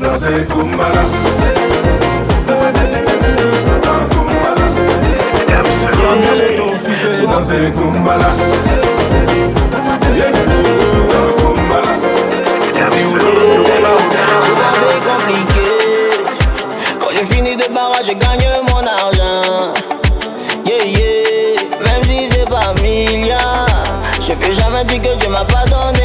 Lancez 0.00 0.46
Kumbala 0.48 1.04
Samuel 5.90 6.40
est 6.40 6.54
ton 6.54 6.72
fils 6.72 7.04
Kumbala 7.26 7.70
Kumbala 7.72 8.30
C'est 15.28 15.75
j'ai 17.16 17.24
fini 17.34 17.56
de 17.56 17.72
barrage, 17.72 18.04
j'ai 18.04 18.14
gagné 18.14 18.44
mon 18.68 18.76
argent. 18.76 19.72
Yeah, 20.66 20.84
yeah, 20.84 21.62
même 21.82 22.04
si 22.04 22.28
c'est 22.30 22.44
pas 22.44 22.74
milliard. 22.82 23.66
Je 24.20 24.34
peux 24.34 24.52
jamais 24.52 24.84
dire 24.84 25.00
que 25.00 25.18
Dieu 25.18 25.30
m'a 25.30 25.44
pas 25.46 25.64
donné. 25.64 25.95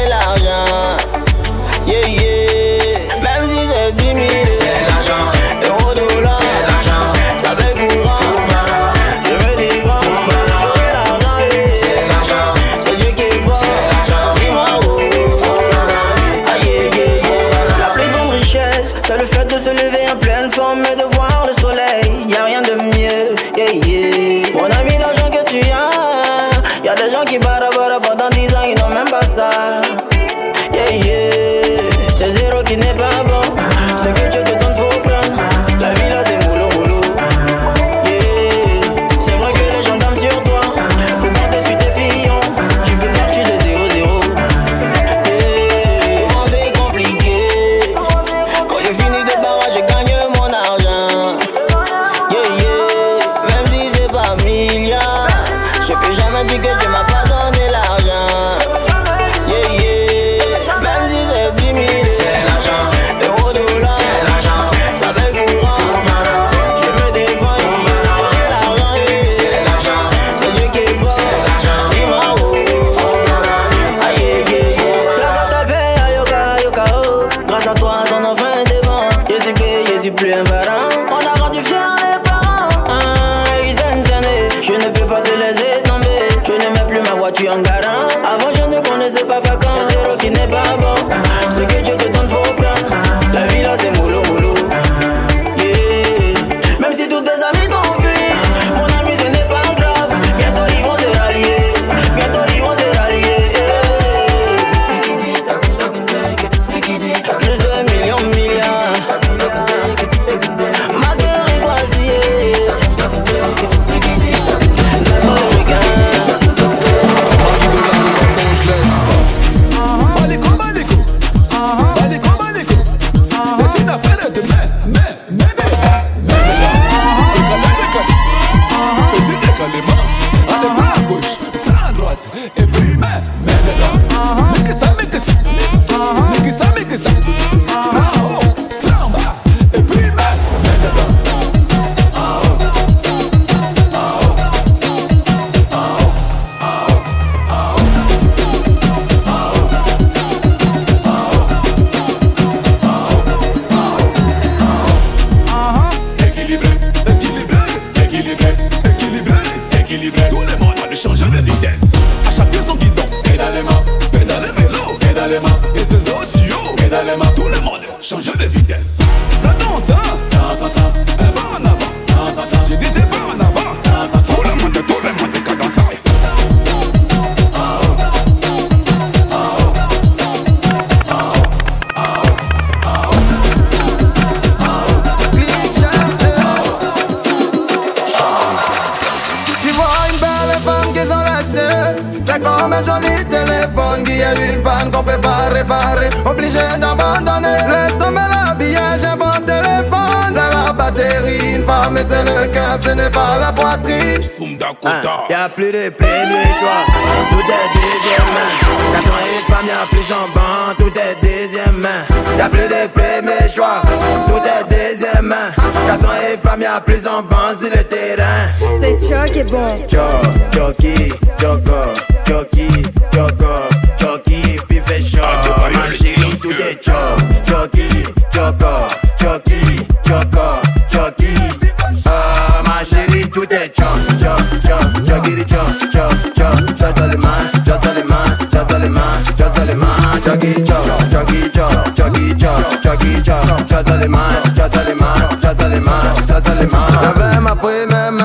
J'avais 247.02 247.40
ma 247.40 247.54
prime, 247.56 248.22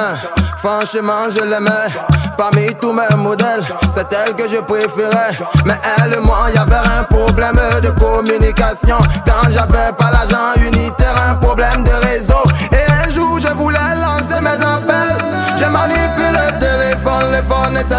franchement 0.57 1.29
je 1.35 1.43
l'aimais. 1.43 1.91
Parmi 2.37 2.67
tous 2.79 2.93
mes 2.93 3.15
modèles, 3.17 3.63
c'est 3.93 4.07
elle 4.13 4.35
que 4.35 4.43
je 4.43 4.61
préférais. 4.61 5.35
Mais 5.65 5.79
elle 5.97 6.13
et 6.13 6.19
moi, 6.19 6.45
y'avait 6.53 6.75
un 6.75 7.03
problème 7.03 7.59
de 7.81 7.89
communication. 7.99 8.97
Quand 9.25 9.49
j'avais 9.49 9.91
pas 9.97 10.11
l'argent, 10.11 10.53
une 10.57 10.76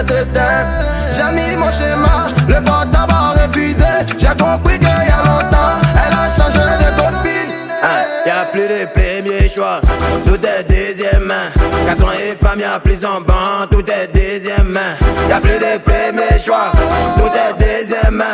J'ai 0.06 1.34
mis 1.34 1.56
mon 1.56 1.72
schéma, 1.72 2.28
le 2.46 2.64
portable 2.64 3.12
a 3.12 3.30
refusé 3.32 3.84
J'ai 4.16 4.28
compris 4.28 4.78
qu'il 4.78 4.88
y 4.88 5.10
a 5.10 5.24
longtemps, 5.24 5.74
elle 5.92 6.14
a 6.14 6.36
changé 6.36 6.58
de 6.58 6.90
copine 6.90 7.52
Hein, 7.82 8.06
y 8.24 8.30
a 8.30 8.44
plus 8.44 8.68
de 8.68 8.86
premier 8.92 9.48
choix, 9.48 9.80
tout 10.24 10.34
est 10.34 10.64
deuxième 10.68 11.24
main. 11.24 11.50
Garçon 11.86 12.12
et 12.12 12.36
femme, 12.44 12.60
y 12.60 12.64
a 12.64 12.78
plus 12.80 13.04
en 13.04 13.20
banc, 13.20 13.66
tout 13.70 13.84
est 13.90 14.08
deuxième 14.12 14.68
main. 14.68 14.96
Y 15.28 15.32
a 15.32 15.40
plus 15.40 15.58
de 15.58 15.78
premier 15.78 16.42
choix, 16.44 16.72
tout 17.16 17.30
est 17.34 17.54
deuxième 17.58 18.14
main. 18.14 18.24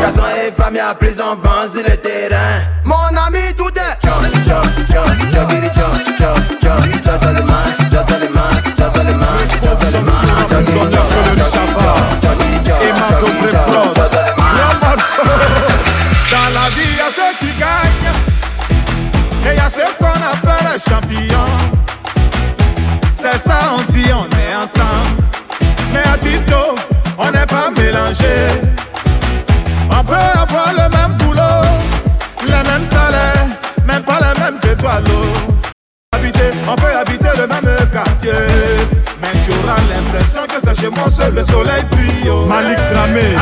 Garçon 0.00 0.28
et 0.46 0.52
femme, 0.52 0.74
y 0.74 0.80
a 0.80 0.94
plus 0.94 1.20
en 1.20 1.36
banc 1.36 1.70
sur 1.74 1.82
le 1.82 1.96
terrain. 1.96 2.62
On 29.90 30.04
peut 30.04 30.14
avoir 30.14 30.72
le 30.72 30.96
même 30.96 31.16
boulot 31.18 31.40
Les 32.46 32.70
mêmes 32.70 32.84
salaires 32.84 33.46
Même 33.86 34.02
pas 34.02 34.18
les 34.20 34.40
mêmes 34.40 34.56
étoiles 34.72 35.04
habiter, 36.24 36.50
on 36.68 36.76
peut 36.76 36.96
habiter 36.96 37.28
le 37.36 37.46
même 37.46 37.90
quartier. 37.92 38.32
Mais 39.20 39.28
tu 39.44 39.50
auras 39.50 39.80
l'impression 39.92 40.42
que 40.46 40.60
c'est 40.62 40.80
chez 40.80 40.88
moi 40.88 41.10
seul 41.10 41.34
le 41.34 41.42
soleil 41.42 41.84
brille. 41.90 42.30
Malik 42.48 42.78
Dramé. 42.92 43.36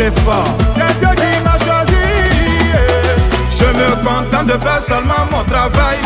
Sefa. 0.00 0.44
C'est 0.74 0.98
Dieu 0.98 1.08
qui 1.14 1.44
m'a 1.44 1.58
choisi. 1.58 1.92
Je 3.50 3.66
me 3.66 3.96
contente 4.02 4.46
de 4.46 4.58
faire 4.58 4.80
seulement 4.80 5.26
mon 5.30 5.44
travail. 5.44 5.98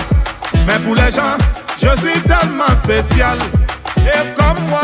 Mais 0.66 0.80
pour 0.84 0.96
les 0.96 1.12
gens, 1.12 1.38
je 1.76 1.88
suis 2.00 2.20
tellement 2.22 2.74
spécial. 2.76 3.38
Et 3.98 4.34
comme 4.34 4.64
moi, 4.68 4.82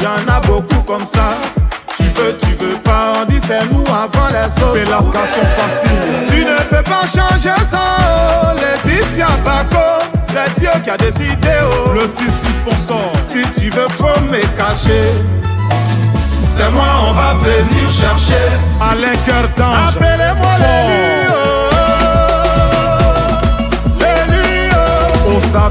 y 0.00 0.06
en 0.06 0.32
a 0.32 0.38
beaucoup 0.38 0.82
comme 0.86 1.04
ça. 1.04 1.34
Tu 1.96 2.04
veux, 2.14 2.36
tu 2.36 2.54
veux 2.64 2.76
pas, 2.76 3.14
on 3.22 3.24
dit 3.24 3.40
c'est 3.44 3.66
nous 3.72 3.84
avant 3.88 4.28
les 4.28 4.62
autres. 4.62 4.74
Fais 4.74 4.84
la 4.84 5.00
station 5.00 5.42
facile. 5.58 5.90
Tu 6.28 6.44
ne 6.44 6.58
peux 6.70 6.84
pas 6.84 7.06
changer 7.08 7.60
ça, 7.68 7.80
oh. 7.98 8.54
Laetitia 8.54 9.30
Bako, 9.44 10.04
c'est 10.24 10.60
Dieu 10.60 10.70
qui 10.84 10.90
a 10.90 10.96
décidé, 10.96 11.50
oh. 11.64 11.90
Le 11.92 12.02
fils 12.02 12.36
du 12.44 12.52
sponsor. 12.52 13.10
Si 13.20 13.42
tu 13.58 13.70
veux, 13.70 13.88
faut 13.88 14.20
me 14.30 14.40
cacher. 14.56 15.10
C'est 16.56 16.70
moi, 16.70 16.86
on 17.08 17.12
va 17.14 17.34
venir 17.42 17.90
chercher. 17.90 18.46
Alain 18.80 19.16
Cœur 19.26 19.48
d'Ange. 19.56 19.96
Appelez-moi 19.96 20.52
l'élu, 20.62 21.28
oh. 21.32 21.70
L'élu, 23.98 24.70
oh. 24.72 25.36
Osa 25.36 25.68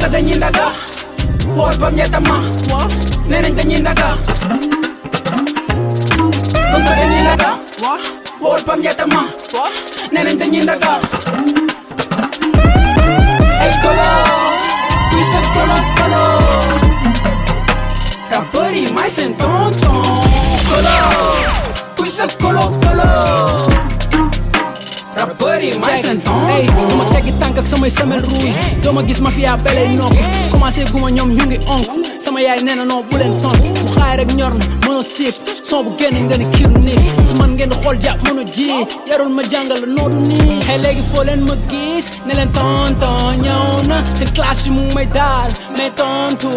ça 0.00 0.08
dañuy 0.08 0.36
ndaga 0.36 0.66
wool 1.56 1.76
bam 1.80 1.94
ñettama 1.94 2.36
nee 3.28 3.40
nañ 3.42 3.54
dañuy 3.56 3.80
ndaga 3.80 4.08
comme 6.72 6.84
ça 6.86 6.94
dañuy 7.00 7.20
ndaga 7.22 7.50
wool 8.40 8.60
bam 8.66 8.80
ñettama 8.80 9.22
nee 10.12 10.24
nañ 10.24 10.36
dañuy 10.40 10.62
ndaga 10.62 10.92
ay 13.62 13.72
kolo 13.82 14.10
kuy 15.10 15.24
sa 15.32 15.40
kolo 15.54 15.76
kolo 15.98 16.22
rappeur 18.30 18.72
yi 18.74 18.86
may 18.94 19.10
seen 19.10 19.34
tonton 19.36 20.02
kolo 20.70 20.96
kuy 21.96 22.10
sa 22.10 22.26
kolo 22.40 22.64
kolo 22.82 23.10
rappeur 25.18 25.60
yi 25.62 25.72
may 25.84 25.98
seen 26.02 26.20
Hey, 26.48 26.66
tonton 26.66 26.96
ma 26.98 27.04
teggi 27.12 27.32
tànk 27.40 27.58
ak 27.58 27.66
samay 27.66 27.90
semelle 27.90 28.22
rouge. 28.26 28.52
Doo 28.82 28.92
ma 28.92 29.02
gis 29.02 29.20
ma 29.20 29.30
fi 29.30 29.42
yaa 29.46 29.56
belay 29.56 29.88
nokk 29.96 30.14
commencé 30.52 30.84
guma 30.92 31.10
ñoom 31.10 31.30
ñu 31.36 31.44
ngi 31.46 31.58
onk. 31.66 31.86
Sama 32.20 32.40
yaay 32.40 32.62
nee 32.62 32.74
na 32.78 32.84
non 32.84 33.02
bu 33.10 33.16
leen 33.20 33.34
tont 33.42 33.58
bu 33.62 33.86
xaay 33.94 34.16
rek 34.20 34.30
ñor 34.38 34.54
na 34.58 34.64
mënoo 34.86 35.02
siif. 35.02 35.36
Son 35.68 35.82
bu 35.84 35.90
génn 35.98 36.16
nga 36.28 36.36
ni 36.38 36.46
kiiru 36.54 36.78
nit. 36.86 37.00
Su 37.28 37.34
man 37.40 37.50
ngeen 37.56 37.70
xool 37.80 37.96
jàpp 38.04 38.18
mënu 38.26 38.44
ji. 38.54 38.68
Yarul 39.10 39.28
ma 39.36 39.42
jàngal 39.50 39.80
la 39.82 39.86
noodu 39.96 40.18
nii. 40.30 40.60
Xëy 40.66 40.78
léegi 40.84 41.02
foo 41.12 41.22
leen 41.28 41.42
ma 41.48 41.54
gis. 41.70 42.06
Ne 42.26 42.32
leen 42.38 42.50
tonton 42.56 43.36
ñëw 43.44 43.86
na. 43.90 44.02
Seen 44.18 44.30
classe 44.36 44.66
yi 44.66 44.70
mu 44.76 44.82
may 44.94 45.06
daal. 45.18 45.50
Mais 45.76 45.90
tontu 45.98 46.48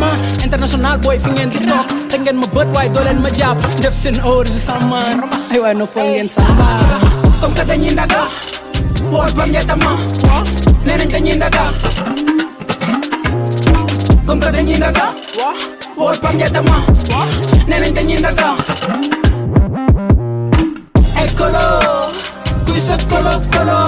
ma 0.00 0.10
international 0.44 0.96
boy 1.04 1.18
fi 1.24 1.30
ngeen 1.30 1.48
di 1.54 1.58
toog. 1.70 1.86
Te 2.10 2.16
ngeen 2.18 2.36
ma 2.40 2.46
bët 2.54 2.68
waaye 2.74 2.90
doo 2.94 3.04
leen 3.04 3.20
ma 3.24 3.30
jàpp. 3.30 3.58
Def 3.82 3.92
seen 3.94 4.16
heure 4.24 4.48
si 4.50 4.58
sama 4.60 5.02
ay 5.52 5.58
waay 5.62 5.74
noppal 5.74 6.04
ngeen 6.06 6.28
sama 6.28 6.68
comme 7.40 7.54
que 7.54 7.64
dañuy 7.64 7.90
ndaga 7.92 8.28
woor 9.10 9.30
bam 9.34 9.50
ñetta 9.50 9.76
ma. 9.76 9.96
Nenañ 10.84 11.08
dañuy 11.12 11.36
ndaga 11.36 11.72
comme 14.26 14.40
que 14.40 14.50
dañuy 14.52 14.76
ndaga 14.76 15.14
woor 15.96 16.16
bam 16.22 16.36
ñetta 16.36 16.62
ma. 16.62 16.84
Nenañ 17.68 17.92
dañuy 17.94 18.18
ndaga 18.18 18.54
ekolo 21.22 21.58
eh, 21.58 22.64
kuy 22.66 22.80
sa 22.80 22.96
kolo 23.10 23.40
kolo. 23.52 23.78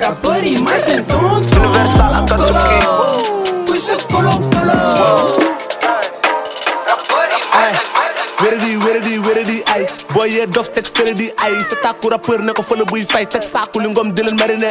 Rappeur 0.00 0.44
yi 0.44 0.56
may 0.62 0.80
seen 0.80 1.04
tonton 1.04 1.62
kolo. 2.38 2.64
Kolo 4.12 4.34
kolo. 4.52 4.76
Rappeur 6.88 7.28
yi 7.36 7.40
may 7.52 7.68
seen 7.72 7.88
may 7.94 8.08
seen 8.14 8.28
wérdi 8.42 8.72
where 8.84 9.00
wérdi 9.26 9.62
ay? 9.74 9.86
Booy 10.22 10.36
yee 10.38 10.46
dof 10.54 10.68
teg 10.74 10.86
sërëdi 10.86 11.30
ay. 11.42 11.54
Sa 11.66 11.76
tàkku 11.82 12.10
rappeur 12.12 12.42
ne 12.46 12.54
ko 12.54 12.62
fële 12.62 12.86
buy 12.90 13.02
fay 13.12 13.26
teg 13.26 13.42
saaku 13.42 13.82
li 13.82 13.90
ngom 13.90 14.12
di 14.14 14.22
leen 14.22 14.38
marine 14.38 14.70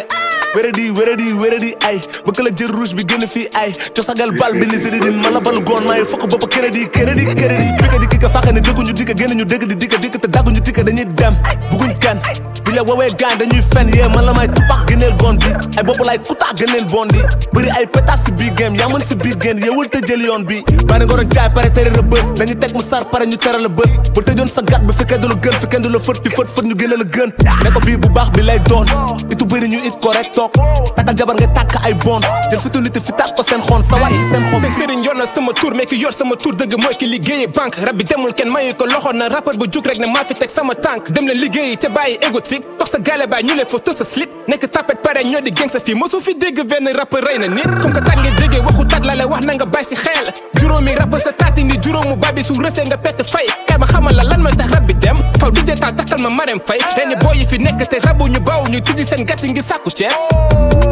wéradi 0.56 0.90
wéradi 0.92 1.34
wéradi 1.34 1.76
ay. 1.88 2.00
Bëgg 2.26 2.40
la 2.44 2.50
jël 2.56 2.72
rouge 2.76 2.94
bi 2.96 3.04
génn 3.08 3.28
fii 3.28 3.48
ay. 3.62 3.72
Cosagal 3.96 4.32
bal 4.40 4.54
bi 4.60 4.66
ni 4.68 4.78
sëriñ 4.84 5.22
ma 5.22 5.30
la 5.30 5.40
bal 5.40 5.62
goon 5.64 5.84
may 5.88 6.04
fokk 6.06 6.28
bopp 6.30 6.48
crédit 6.50 6.88
crédit 6.92 7.26
crédit 7.36 7.72
pika 7.78 7.98
di 8.00 8.08
kika 8.08 8.30
fàqa 8.30 8.52
ne 8.52 8.60
dégguñu 8.60 8.94
dikka 8.94 9.14
génn 9.16 9.34
ñu 9.38 9.46
dégg 9.46 9.66
di 9.68 9.76
dikka 9.76 9.98
dikka 9.98 10.18
te 10.20 10.28
dagguñu 10.28 10.60
dikka 10.62 10.84
dañuy 10.84 11.06
dem. 11.16 11.36
Bugguñ 11.72 11.94
kenn. 12.00 12.20
Bu 12.66 12.72
la 12.72 12.84
woowee 12.84 13.10
gaan 13.18 13.38
dañuy 13.40 13.62
fen 13.74 13.88
yee 13.90 14.08
man 14.14 14.26
la 14.26 14.34
may 14.34 14.48
tupac 14.48 14.86
gëneel 14.88 15.16
gon 15.18 15.34
bi. 15.38 15.48
Ay 15.78 15.84
bopp 15.84 16.02
lay 16.06 16.18
kutaa 16.20 16.54
gëneel 16.56 16.86
bondi 16.92 17.20
bëri 17.54 17.70
ay 17.78 17.86
pétas 17.88 18.24
si 18.26 18.32
biir 18.32 18.54
game 18.56 18.76
yaa 18.78 18.88
mën 18.90 19.04
si 19.06 19.16
biir 19.16 19.36
génn 19.42 19.58
yeewul 19.60 19.90
te 19.90 20.00
jël 20.08 20.22
yoon 20.22 20.44
bi. 20.46 20.64
Bari 20.88 21.06
doon 21.06 21.24
jaay 21.32 21.50
pare 21.54 21.72
tere 21.72 21.90
la 21.96 22.02
bës. 22.02 22.34
Dañuy 22.36 22.56
teg 22.58 22.74
mu 22.76 22.82
sar 22.84 23.06
pare 23.10 23.26
ñu 23.26 23.38
tere 23.38 23.62
la 23.62 23.68
bës. 23.70 23.92
Bu 24.14 24.22
tëjoon 24.24 24.48
sa 24.48 24.62
gat 24.62 24.82
bi 24.86 24.94
fekkee 24.94 25.18
du 25.18 25.28
la 25.28 25.36
gën 25.36 25.60
fekkee 25.60 25.80
du 25.82 25.90
la 25.90 26.00
fët 26.00 26.22
fi 26.24 26.30
fët 26.36 26.48
fët 26.56 26.66
ñu 26.66 26.76
gën 26.76 26.90
la 26.98 27.04
gën. 27.04 27.32
Ne 27.64 27.72
ko 27.72 27.80
bii 27.86 27.98
bu 27.98 28.10
baax 28.10 28.30
bi 28.32 28.42
lay 28.44 28.60
doon. 28.70 28.86
Itu 29.32 29.46
bëri 29.46 29.68
ñu 29.70 29.80
it 29.88 29.98
correct 30.02 30.40
toog 30.50 30.96
takkal 30.96 31.14
jabar 31.18 31.36
nga 31.38 31.48
tàkk 31.58 31.74
ay 31.86 31.94
bon 32.04 32.22
jël 32.50 32.60
fitu 32.60 32.80
nit 32.82 32.98
fi 33.06 33.12
tàkk 33.14 33.36
ko 33.38 33.44
seen 33.44 33.62
xoon 33.62 33.82
sa 33.84 33.96
waat 34.02 34.14
seen 34.32 34.44
xoon 34.50 34.62
seen 34.62 34.74
sëriñ 34.78 35.04
yor 35.06 35.16
na 35.16 35.26
sama 35.26 35.54
tur 35.54 35.74
mais 35.76 35.86
ki 35.86 35.96
yor 36.02 36.14
sama 36.14 36.36
tur 36.36 36.56
dëgg 36.56 36.78
mooy 36.82 36.96
ki 37.00 37.08
liggéeyee 37.08 37.48
banque 37.48 37.78
rab 37.86 37.96
bi 37.98 38.04
demul 38.04 38.34
kenn 38.34 38.50
mayu 38.50 38.74
ko 38.76 38.86
loxo 38.86 39.12
na 39.14 39.28
rappeur 39.30 39.58
bu 39.58 39.66
jug 39.72 39.86
rek 39.86 40.00
ne 40.00 40.08
maa 40.14 40.24
fi 40.26 40.34
teg 40.34 40.50
sama 40.50 40.74
tànk 40.76 41.12
dem 41.12 41.28
leen 41.28 41.38
liggéeyi 41.44 41.78
te 41.78 41.88
bàyyi 41.90 42.18
égotique 42.28 42.66
toog 42.80 42.88
sa 42.90 42.98
gale 43.00 43.28
baay 43.28 43.44
ñu 43.44 43.54
leen 43.56 43.68
fa 43.70 43.78
tës 43.80 44.02
a 44.02 44.06
slit 44.06 44.30
nekk 44.48 44.70
tapet 44.72 45.02
pare 45.06 45.24
ñoo 45.24 45.42
di 45.42 45.52
gang 45.52 45.70
sa 45.70 45.80
fii 45.80 45.96
mosu 45.96 46.22
fi 46.22 46.34
dégg 46.36 46.64
benn 46.66 46.88
rap 46.98 47.14
rey 47.14 47.38
na 47.38 47.48
nit 47.48 47.70
comme 47.82 47.94
que 47.94 48.00
tat 48.02 48.18
nga 48.18 48.32
déggee 48.40 48.60
waxu 48.66 48.86
tat 48.88 49.04
la 49.06 49.16
la 49.16 49.28
wax 49.28 49.46
na 49.46 49.54
nga 49.54 49.66
bàyyi 49.66 49.86
si 49.90 49.96
xel 49.96 50.26
juróomi 50.60 50.96
rap 50.96 51.14
sa 51.20 51.32
taati 51.32 51.64
ni 51.64 51.78
juróomu 51.84 52.16
babi 52.16 52.44
su 52.44 52.54
rësee 52.54 52.86
nga 52.90 52.98
pett 52.98 53.22
fay 53.34 53.48
kay 53.68 53.78
ma 53.78 53.86
xamal 53.86 54.16
la 54.16 54.24
lan 54.24 54.42
mooy 54.42 54.56
tax 54.58 54.72
rab 54.74 54.86
bi 54.88 54.94
dem 54.94 55.11
faw 55.42 55.50
di 55.50 55.64
taa 55.66 55.90
takkal 55.92 56.22
ma 56.22 56.30
marem 56.30 56.60
fay 56.62 56.78
booy 57.22 57.38
yi 57.42 57.46
fi 57.50 57.58
nekk 57.58 57.82
te 57.90 57.98
rabu 58.06 58.28
ñu 58.30 58.40
baaw 58.46 58.64
ñu 58.70 58.80
tijji 58.82 59.06
seen 59.06 59.26
gàtt 59.26 59.42
ngi 59.44 59.62
sàkku 59.62 59.90
ceeb 59.90 60.14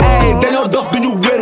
ey 0.02 0.34
dañoo 0.42 0.66
dof 0.68 0.90
duñu 0.92 1.14
wér 1.22 1.42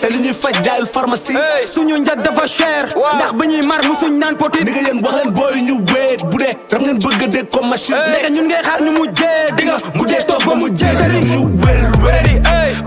te 0.00 0.08
li 0.10 0.18
ñuy 0.24 0.32
faj 0.32 0.56
jaayul 0.64 0.86
pharmacie 0.86 1.36
suñu 1.74 1.98
njag 2.00 2.22
dafa 2.24 2.46
cher 2.46 2.86
ndax 3.16 3.32
ba 3.38 3.44
ñuy 3.46 3.60
mar 3.66 3.80
musuñ 3.86 4.16
naan 4.18 4.36
poti. 4.40 4.64
Ni 4.64 4.70
nga 4.70 4.80
yéen 4.88 5.00
wax 5.04 5.14
leen 5.20 5.30
booy 5.36 5.60
ñu 5.68 5.74
wéet 5.92 6.20
bu 6.30 6.36
dee 6.38 6.54
rab 6.72 6.82
ngeen 6.82 6.98
bëgg 6.98 7.22
a 7.22 7.26
dégg 7.26 7.48
comme 7.52 7.68
machine 7.68 7.96
nekk 8.12 8.30
ñun 8.34 8.46
ngay 8.48 8.62
xaar 8.64 8.80
ñu 8.82 8.90
mujjee 8.98 9.52
di 9.56 9.62
nga 9.68 9.76
mujjee 9.94 10.22
toog 10.26 10.44
ba 10.46 10.54
mujjee 10.54 10.94
dari 10.96 11.18
ñu 11.28 11.40
wér 11.60 11.84
wéredi 12.04 12.34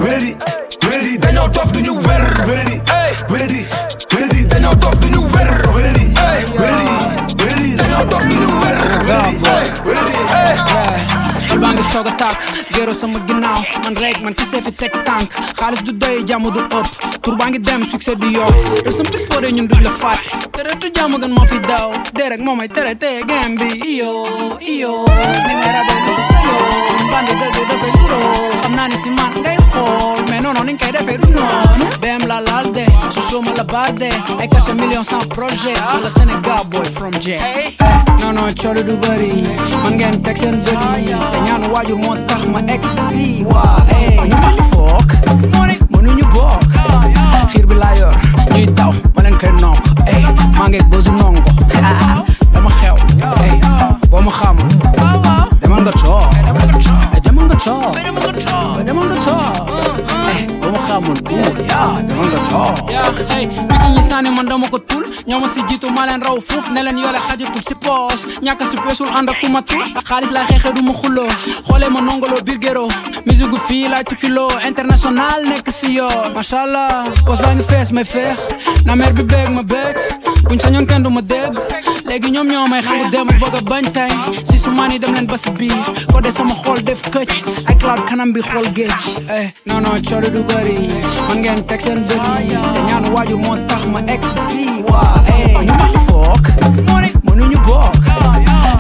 wéredi 0.02 0.32
wéredi 0.88 1.18
dañoo 1.20 1.48
dof 1.48 1.70
duñu 1.72 1.94
wér 2.08 2.24
wéredi 2.48 2.82
wéredi 3.30 3.62
wéredi 4.14 4.46
dañoo 4.50 4.76
dof 4.82 4.96
duñu 5.00 5.19
soog 11.92 12.08
a 12.08 12.14
tàkk 12.22 12.40
géro 12.76 12.94
sama 12.94 13.20
ginnaaw 13.28 13.62
man 13.84 13.96
rek 14.04 14.22
man 14.24 14.34
kese 14.40 14.62
fi 14.66 14.72
teg 14.82 14.94
tànk 15.08 15.30
xaalis 15.60 15.82
du 15.88 15.92
doy 16.02 16.24
jàmm 16.28 16.46
du 16.56 16.62
ëpp 16.80 16.90
tur 17.24 17.36
baa 17.40 17.50
ngi 17.50 17.60
dem 17.68 17.82
succès 17.92 18.16
du 18.22 18.28
yokk 18.38 18.84
te 18.84 18.90
sama 18.92 19.10
bis 19.14 19.24
fooree 19.30 19.52
ñun 19.52 19.68
duñ 19.72 19.82
la 19.88 19.92
fàtte 20.02 20.50
tere 20.60 20.76
tu 20.82 20.88
jàmm 20.96 21.14
gën 21.22 21.34
moo 21.36 21.46
fi 21.46 21.60
daw. 21.60 21.90
Dee 22.18 22.30
rek 22.30 22.40
moo 22.46 22.56
tere 22.76 22.94
teye 23.02 23.22
game 23.30 23.56
bi. 23.60 23.70
Iyo 23.94 24.12
iyo. 24.74 24.92
Ni 25.48 25.54
may 25.60 25.72
rabee 25.76 26.00
ko 26.06 26.12
si 26.18 26.22
sa 26.30 26.38
yoon 26.46 27.08
bandi 27.12 27.32
dëgg 27.42 27.58
dafay 27.70 27.92
turoo 27.98 28.50
xam 28.62 28.74
naa 28.76 28.88
ni 28.92 28.98
si 29.04 29.10
man 29.10 29.32
ngay 29.42 29.58
xool. 29.72 30.20
Mais 30.30 30.42
non 30.42 30.54
ni 30.66 30.76
koy 30.78 30.92
defee 30.92 31.18
du 31.18 31.30
noonu. 31.32 31.86
BM 32.02 32.28
la 32.28 32.40
laal 32.48 32.72
de. 32.76 32.86
Su 33.14 33.22
show 33.30 33.42
ma 33.42 33.52
la 33.56 33.64
baal 33.64 33.94
de. 34.02 34.10
Ay 34.40 34.48
caché 34.50 34.74
million 34.74 35.04
sans 35.04 35.26
projet. 35.36 35.78
Wala 35.96 36.10
Sénégal 36.10 36.64
boy 36.72 36.86
from 36.98 37.14
J. 37.24 37.28
Eh, 37.40 37.76
non 38.20 38.34
non 38.34 38.54
coolu 38.62 38.84
du 38.84 38.96
bëri. 39.04 39.32
Man 39.84 39.94
ngeen 39.98 40.22
teg 40.24 40.38
seen 40.38 40.56
bët 40.66 40.80
te 41.32 41.38
why 41.80 41.86
you 41.88 41.96
want 41.96 42.28
that 42.28 42.46
my 42.52 42.60
ex 42.68 42.92
fee? 43.08 43.46
Why? 43.46 43.80
Hey, 43.88 44.28
you 44.28 44.36
man 44.36 44.60
fuck. 44.68 45.16
Money, 45.56 45.80
money 45.88 46.12
you 46.20 46.28
bok. 46.28 46.60
Here 47.56 47.66
be 47.66 47.74
liar. 47.74 48.12
You 48.52 48.68
tau, 48.76 48.92
man 49.16 49.40
ken 49.40 49.56
knock. 49.64 49.80
Hey, 50.04 50.20
man 50.60 50.72
get 50.72 50.84
bozu 50.92 51.16
nongo. 51.16 51.40
Ah, 51.80 51.88
ah, 51.88 52.20
ah. 52.20 52.52
Dama 52.52 52.70
xew. 52.84 53.00
Hey, 53.40 53.64
bo 54.12 54.20
ma 54.20 54.30
xam. 54.30 54.58
Dama 55.62 55.80
nga 55.80 55.92
cho. 55.96 56.20
Dama 56.44 56.68
nga 56.68 56.76
cho. 56.76 56.96
Dama 57.24 57.48
nga 57.48 57.56
cho. 57.56 58.84
Dama 58.84 59.02
nga 59.08 59.16
cho 59.24 59.79
ma 61.10 61.16
xamul 61.16 61.42
uur 61.46 61.58
yaa 61.70 62.02
demal 62.08 62.28
nga 62.32 62.42
toog 62.50 63.20
eh 63.38 63.48
piki 63.70 63.88
ñi 63.96 64.02
sànni 64.10 64.30
man 64.38 64.48
dama 64.48 64.68
ko 64.70 64.78
tul 64.90 65.04
ñoo 65.28 65.40
ma 65.40 65.48
si 65.48 65.62
jiitu 65.68 65.90
maa 65.92 66.06
leen 66.06 66.22
raw 66.22 66.38
fuuf 66.48 66.70
ne 66.74 66.82
leen 66.84 66.98
yoole 67.04 67.20
xajatul 67.28 67.64
si 67.70 67.76
poos 67.76 68.20
ñàkk 68.46 68.62
si 68.70 68.78
peesul 68.84 69.10
ànd 69.18 69.30
ak 69.30 69.38
ku 69.42 69.48
ma 69.56 69.62
tul 69.62 69.84
xaalis 70.10 70.32
laa 70.36 70.46
xeexee 70.50 70.74
du 70.74 70.82
ma 70.84 70.94
xulloo 70.94 71.30
xoolee 71.68 71.90
ma 71.90 72.00
nongoloo 72.02 72.42
biir 72.48 72.60
géro 72.62 72.88
musique 73.26 73.60
fii 73.68 73.88
laa 73.94 74.04
tukkiloo 74.10 74.50
international 74.70 75.40
nekk 75.52 75.68
si 75.80 75.96
yoo 75.98 76.30
macha 76.36 76.62
allah 76.66 77.04
poos 77.26 77.40
baa 77.44 77.54
ngi 77.56 77.64
fees 77.72 77.90
may 77.92 78.04
feex 78.14 78.40
na 78.86 78.96
mer 78.96 79.14
bi 79.18 79.24
beeg 79.24 79.50
ma 79.58 79.64
beeg 79.64 79.96
buñ 80.48 80.60
sañoon 80.64 80.86
kenn 80.90 81.04
du 81.04 81.10
ma 81.10 81.22
dégg 81.22 81.54
léegi 82.10 82.30
ñoom 82.32 82.48
ñoo 82.54 82.68
may 82.72 82.82
xangu 82.82 83.06
dem 83.14 83.28
bëgg 83.42 83.56
a 83.60 83.62
bañ 83.72 83.86
tay 83.98 84.12
si 84.48 84.58
su 84.58 84.70
maan 84.78 84.92
yi 84.92 85.00
dem 85.00 85.14
leen 85.14 85.28
ba 85.28 85.38
si 85.38 85.50
biir 85.60 85.76
ko 86.12 86.22
de 86.22 86.32
sama 86.32 86.56
xool 86.64 86.80
def 86.88 87.02
këcc 87.14 87.46
ay 87.70 87.76
cloud 87.82 88.02
kanam 88.08 88.30
bi 88.34 88.42
xool 88.42 88.68
géej 88.78 88.94
eh 89.38 89.48
non 89.68 89.80
non 89.84 90.02
coolu 90.08 90.30
du 90.36 90.42
bëri 90.50 90.78
man 91.28 91.38
ngeen 91.42 91.66
teg 91.66 91.80
seen 91.82 92.00
bët 92.08 92.24
yi 92.50 92.58
te 92.74 92.80
ñaanu 92.88 93.08
waajur 93.16 93.40
moo 93.46 93.56
tax 93.70 93.82
ma 93.94 94.00
ex 94.14 94.22
fii 94.50 94.68
ah, 94.68 94.92
waa 94.92 95.02
ah, 95.02 95.22
ah, 95.28 95.34
eh 95.34 95.66
ñu 95.68 95.74
ni 95.94 96.00
fook 96.08 96.44
mënuñu 97.26 97.58
bokk 97.68 97.96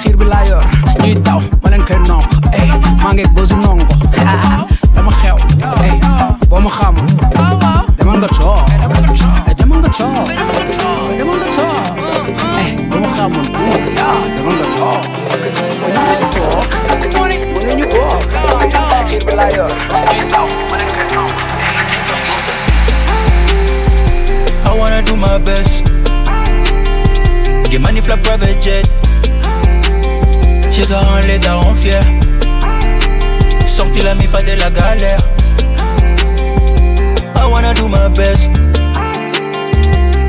xiir 0.01 0.15
bi 0.19 0.25
laa 0.25 0.43
yor 0.49 0.63
ñuy 1.03 1.15
daw 1.25 1.39
ma 1.63 1.69
leen 1.69 1.83
koy 1.87 1.99
nokk 2.07 2.29
eh 2.53 2.67
maa 3.03 3.13
ngi 3.13 3.25
bësu 3.35 3.55
nongo. 3.55 3.85
Dama 4.95 5.11
xew 5.21 5.35
eh 5.87 5.95
boo 6.49 6.59
ma 6.65 6.69
xam 6.77 6.95
demal 7.97 8.17
nga 8.19 8.27
toog 8.37 9.08
jet. 28.69 28.83
Je 30.71 30.83
dois 30.87 30.99
rendre 30.99 31.27
les 31.27 31.39
darons 31.39 31.75
fiers. 31.75 32.07
Sorti 33.65 34.01
la 34.01 34.15
mifa 34.15 34.41
de 34.41 34.53
la 34.53 34.69
galère. 34.69 35.19
I 37.35 37.45
wanna 37.45 37.73
do 37.73 37.87
my 37.87 38.07
best. 38.09 38.51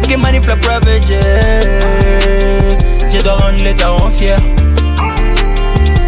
Get 0.08 0.18
money 0.18 0.40
for 0.40 0.56
private 0.56 1.06
jet. 1.06 2.78
Je 3.12 3.20
dois 3.22 3.36
rendre 3.36 3.62
les 3.62 3.74
darons 3.74 4.10
fiers. 4.10 4.44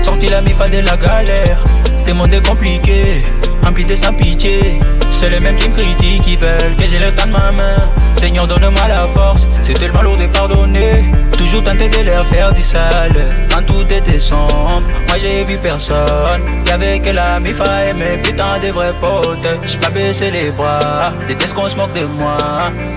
Sorti 0.03 0.29
la 0.29 0.41
mifa 0.41 0.69
de 0.69 0.79
la 0.79 0.97
galère. 0.97 1.61
C'est 1.97 2.13
monde 2.13 2.41
compliqué, 2.47 3.23
rempli 3.65 3.85
de 3.85 3.95
sans 3.97 4.15
pitié. 4.15 4.81
C'est 5.23 5.31
les 5.31 5.39
mêmes 5.39 5.55
qui 5.55 5.69
me 5.69 5.73
critiquent, 5.73 6.23
qui 6.23 6.35
veulent 6.35 6.75
que 6.77 6.85
j'ai 6.85 6.99
le 6.99 7.15
temps 7.15 7.27
de 7.27 7.31
ma 7.31 7.53
main. 7.53 7.77
Seigneur, 7.97 8.49
donne-moi 8.49 8.89
la 8.89 9.07
force, 9.07 9.47
c'est 9.63 9.75
tellement 9.75 10.03
lourd 10.03 10.17
de 10.17 10.27
pardonner. 10.27 11.13
Toujours 11.39 11.63
tenté 11.63 11.89
de 11.89 11.99
leur 11.99 12.27
faire 12.27 12.53
du 12.53 12.61
sale, 12.61 13.47
quand 13.49 13.63
tout 13.65 13.87
était 13.89 14.19
sombre. 14.19 14.83
Moi 15.07 15.19
j'ai 15.21 15.45
vu 15.45 15.59
personne, 15.59 16.43
y'avait 16.67 16.99
que 16.99 17.11
la 17.11 17.39
mifa 17.39 17.87
et 17.87 17.93
mes 17.93 18.19
putains 18.21 18.59
de 18.59 18.73
vrais 18.73 18.95
potes. 18.99 19.47
J'peux 19.65 19.79
pas 19.79 19.91
baisser 19.91 20.33
les 20.33 20.51
bras, 20.51 21.13
déteste 21.29 21.55
qu'on 21.55 21.69
se 21.69 21.77
moque 21.77 21.95
de 21.95 22.05
moi. 22.05 22.37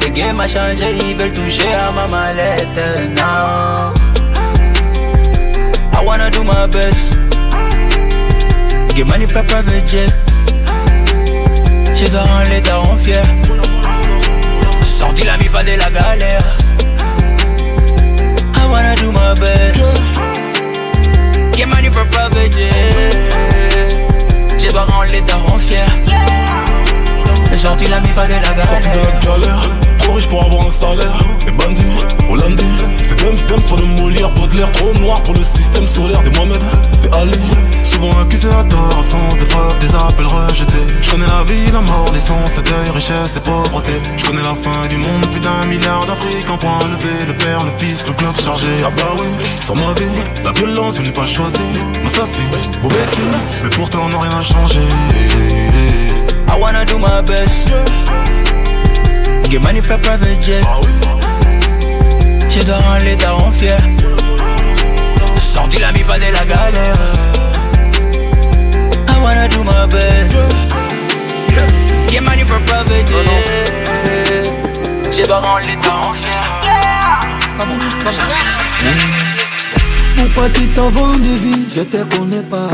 Les 0.02 0.10
games 0.10 0.40
a 0.40 0.48
changé, 0.48 0.98
ils 1.06 1.16
veulent 1.16 1.32
toucher 1.32 1.76
à 1.76 1.92
ma 1.92 2.08
mallette. 2.08 3.16
Non. 3.16 3.94
I 5.94 6.04
wanna 6.04 6.32
do 6.32 6.44
my 6.44 6.66
best. 6.72 7.20
Get 8.96 9.06
money 9.06 9.28
for 9.28 9.44
private. 9.44 10.25
Je 11.98 12.08
dois 12.08 12.24
rendre 12.24 12.50
les 12.50 12.62
darons 12.62 12.98
fiers. 12.98 13.22
Sorti 14.84 15.24
la 15.24 15.38
mifa 15.38 15.64
de 15.64 15.78
la 15.78 15.90
galère. 15.90 16.58
I 18.54 18.68
wanna 18.70 18.96
do 18.96 19.12
my 19.12 19.34
best. 19.40 19.80
Get 21.56 21.68
money 21.68 21.90
for. 21.90 22.06
Je 24.58 24.72
dois 24.72 24.86
rendre 24.86 25.12
les 25.12 25.22
darons 25.22 25.58
fiers. 25.58 25.78
Sorti 27.58 27.86
la 27.86 28.02
mifa 28.02 28.26
de 28.26 28.34
la 28.34 28.42
galère. 28.42 28.66
De 28.82 29.26
galère, 29.26 29.62
trop 30.00 30.14
riche 30.14 30.28
pour 30.28 30.44
avoir 30.44 30.68
un 30.68 30.72
salaire. 30.72 31.16
Les 31.46 31.52
bandits, 31.54 31.84
hollandais, 32.30 32.64
c'est 33.04 33.18
Dems, 33.18 33.38
Dems 33.48 33.62
pour 33.62 33.78
de 33.78 33.84
Molière, 33.84 34.32
Baudelaire, 34.32 34.72
trop 34.74 34.94
noir 34.96 35.24
pour 35.24 35.34
le 35.34 35.44
système 35.44 35.86
solaire 35.86 36.22
des 36.24 36.32
Mohamed, 36.32 36.62
des 37.02 37.18
Ali. 37.18 37.40
Souvent 37.96 38.20
accusé 38.20 38.50
à 38.50 38.64
tort, 38.66 39.00
absence 39.00 39.38
de 39.40 39.46
preuves, 39.46 39.80
des 39.80 39.96
appels 39.96 40.28
rejetés. 40.28 40.86
Je 41.02 41.12
connais 41.12 41.28
la 41.28 41.44
vie, 41.44 41.72
la 41.72 41.80
mort, 41.80 42.12
l'essence, 42.14 42.56
deuil, 42.56 42.90
richesse 42.94 43.38
et 43.38 43.40
pauvreté. 43.40 43.94
Je 44.18 44.26
connais 44.26 44.44
la 44.44 44.54
fin 44.54 44.86
du 44.90 44.98
monde, 44.98 45.26
plus 45.32 45.40
d'un 45.40 45.66
milliard 45.66 46.06
d'Afrique 46.06 46.50
en 46.50 46.58
point 46.58 46.78
levé. 46.92 47.26
Le 47.26 47.34
père, 47.34 47.64
le 47.64 47.72
fils, 47.78 48.06
le 48.06 48.14
bloc 48.14 48.36
chargé. 48.38 48.68
Ah 48.86 48.90
bah 48.98 49.14
oui, 49.18 49.28
sans 49.62 49.76
ma 49.76 49.94
vie, 49.94 50.12
la 50.44 50.52
violence, 50.52 50.98
je 50.98 51.04
n'ai 51.04 51.12
pas 51.12 51.26
choisi. 51.26 51.64
M'assassine, 52.04 52.52
au 52.84 52.90
bêtise, 52.90 53.24
mais 53.64 53.70
pourtant 53.70 54.08
rien 54.08 54.30
n'a 54.30 54.42
changé. 54.42 54.82
I 56.50 56.60
wanna 56.60 56.84
do 56.84 56.98
my 56.98 57.22
best. 57.26 57.70
Get 59.50 59.60
money 59.60 59.82
for 59.82 59.98
private 60.00 60.44
jet. 60.44 60.62
Je 62.50 62.60
dois 62.66 62.78
rendre 62.78 63.06
les 63.06 63.16
darons 63.16 63.52
fiers. 63.52 63.78
Sorti 65.38 65.78
la 65.78 65.94
mifa 65.94 66.18
de 66.20 66.34
la 66.34 66.46
galère. 66.46 67.15
Wanna 69.26 69.48
do 69.50 69.64
my 69.64 69.88
best. 69.88 70.36
Get 72.12 72.22
money 72.22 72.44
for 72.46 72.60
private 72.68 73.08
jet. 73.08 74.52
Je 75.12 75.24
dois 75.26 75.40
rendre 75.40 75.66
les 75.66 75.76
darons 75.78 76.14
fiers. 76.14 76.46
Mon 80.18 80.28
petit 80.30 80.80
enfant 80.80 81.14
de 81.18 81.34
vie, 81.44 81.66
je 81.76 81.82
te 81.82 82.04
connais 82.16 82.44
pas. 82.44 82.70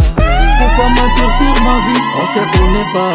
Pourquoi 0.59 0.89
mentir 0.89 1.29
sur 1.37 1.63
ma 1.63 1.77
vie, 1.87 2.03
on 2.19 2.25
se 2.25 2.43
connaît 2.57 2.89
pas. 2.91 3.13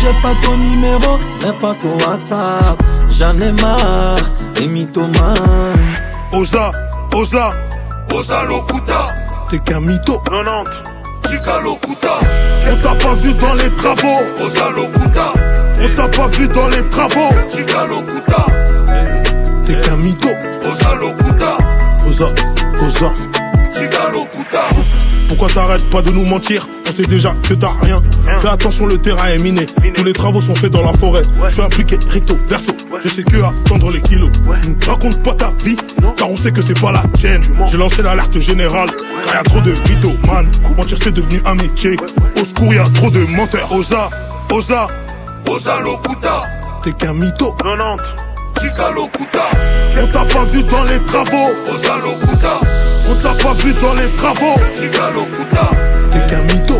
J'ai 0.00 0.14
pas 0.20 0.34
ton 0.42 0.56
numéro, 0.56 1.18
même 1.40 1.54
pas 1.60 1.74
ton 1.80 1.94
WhatsApp. 2.04 2.82
J'en 3.10 3.38
ai 3.38 3.52
marre, 3.62 4.16
des 4.56 4.66
mythomanes. 4.66 5.36
Osa, 6.32 6.72
Osa, 7.14 7.50
Osa 8.12 8.42
Lokuta. 8.44 9.06
t'es 9.48 9.60
qu'un 9.60 9.80
mytho. 9.80 10.18
90, 10.24 10.91
On 12.70 12.76
t'a 12.76 12.94
pas 12.94 13.14
vu 13.14 13.34
dans 13.34 13.54
les 13.54 13.70
travaux. 13.76 14.18
On 15.80 15.88
t'a 15.96 16.08
pas 16.08 16.26
vu 16.28 16.48
dans 16.48 16.68
les 16.68 16.82
travaux. 16.90 17.30
T'es 19.64 19.74
qu'un 19.80 19.96
mytho. 19.96 20.28
Osa, 22.06 22.26
Osa. 22.86 23.12
Pourquoi 25.28 25.48
t'arrêtes 25.48 25.88
pas 25.90 26.02
de 26.02 26.10
nous 26.10 26.26
mentir? 26.26 26.66
On 26.92 26.94
sait 26.94 27.08
déjà 27.08 27.32
que 27.32 27.54
t'as 27.54 27.72
rien. 27.80 28.02
Fais 28.40 28.48
attention, 28.48 28.84
le 28.84 28.98
terrain 28.98 29.28
est 29.28 29.42
miné. 29.42 29.64
Tous 29.94 30.04
les 30.04 30.12
travaux 30.12 30.42
sont 30.42 30.54
faits 30.54 30.70
dans 30.72 30.82
la 30.82 30.92
forêt. 30.92 31.22
Je 31.48 31.54
suis 31.54 31.62
appliqué 31.62 31.98
recto, 32.10 32.36
verso. 32.46 32.72
Je 33.02 33.08
sais 33.08 33.22
que 33.22 33.42
attendre 33.42 33.90
les 33.90 34.02
kilos. 34.02 34.28
Ne 34.46 34.86
raconte 34.86 35.24
pas 35.24 35.32
ta 35.32 35.48
vie, 35.64 35.76
car 36.18 36.28
on 36.28 36.36
sait 36.36 36.52
que 36.52 36.60
c'est 36.60 36.78
pas 36.78 36.92
la 36.92 37.02
tienne. 37.14 37.40
J'ai 37.70 37.78
lancé 37.78 38.02
l'alerte 38.02 38.38
générale, 38.38 38.90
car 39.24 39.36
y 39.36 39.38
a 39.38 39.42
trop 39.42 39.60
de 39.62 39.70
mythos, 39.88 40.12
man. 40.26 40.46
Mentir 40.76 40.98
c'est 41.02 41.12
devenu 41.12 41.40
un 41.46 41.54
métier. 41.54 41.96
Au 42.38 42.44
secours, 42.44 42.74
y 42.74 42.78
a 42.78 42.84
trop 42.84 43.10
de 43.10 43.20
menteurs. 43.36 43.72
Osa, 43.72 44.10
Osa, 44.50 44.86
Osa 45.48 45.80
Lokuta. 45.80 46.40
T'es 46.82 46.92
qu'un 46.92 47.14
mytho. 47.14 47.52
90. 47.52 48.04
On 49.98 50.06
t'a 50.08 50.24
pas 50.26 50.44
vu 50.44 50.62
dans 50.64 50.84
les 50.84 50.98
travaux. 51.06 51.48
Osa 51.72 51.94
Lokuta. 51.96 52.91
On 53.12 53.16
t'a 53.16 53.34
pas 53.34 53.52
vu 53.62 53.74
dans 53.74 53.92
les 53.94 54.08
travaux. 54.16 54.58
T'es 54.74 54.88
qu'un 54.88 56.44
mytho. 56.44 56.76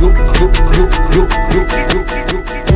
Yo, 0.00 0.08
yo, 0.08 0.50
yo, 0.74 1.28
yo, 1.54 1.62
yo. 1.62 2.67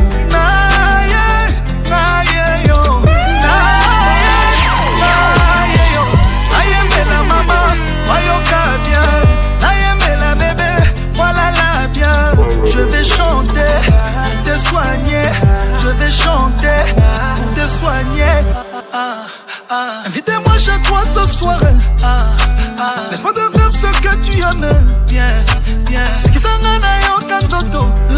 Invitez-moi 20.05 20.57
chez 20.57 20.81
toi 20.83 21.01
ce 21.15 21.37
soir. 21.37 21.59
Laisse-moi 23.11 23.33
faire 23.53 23.71
ce 23.71 24.01
que 24.01 24.15
tu 24.25 24.39
aimes. 24.39 24.75
Bien, 25.07 25.27
bien. 25.87 26.32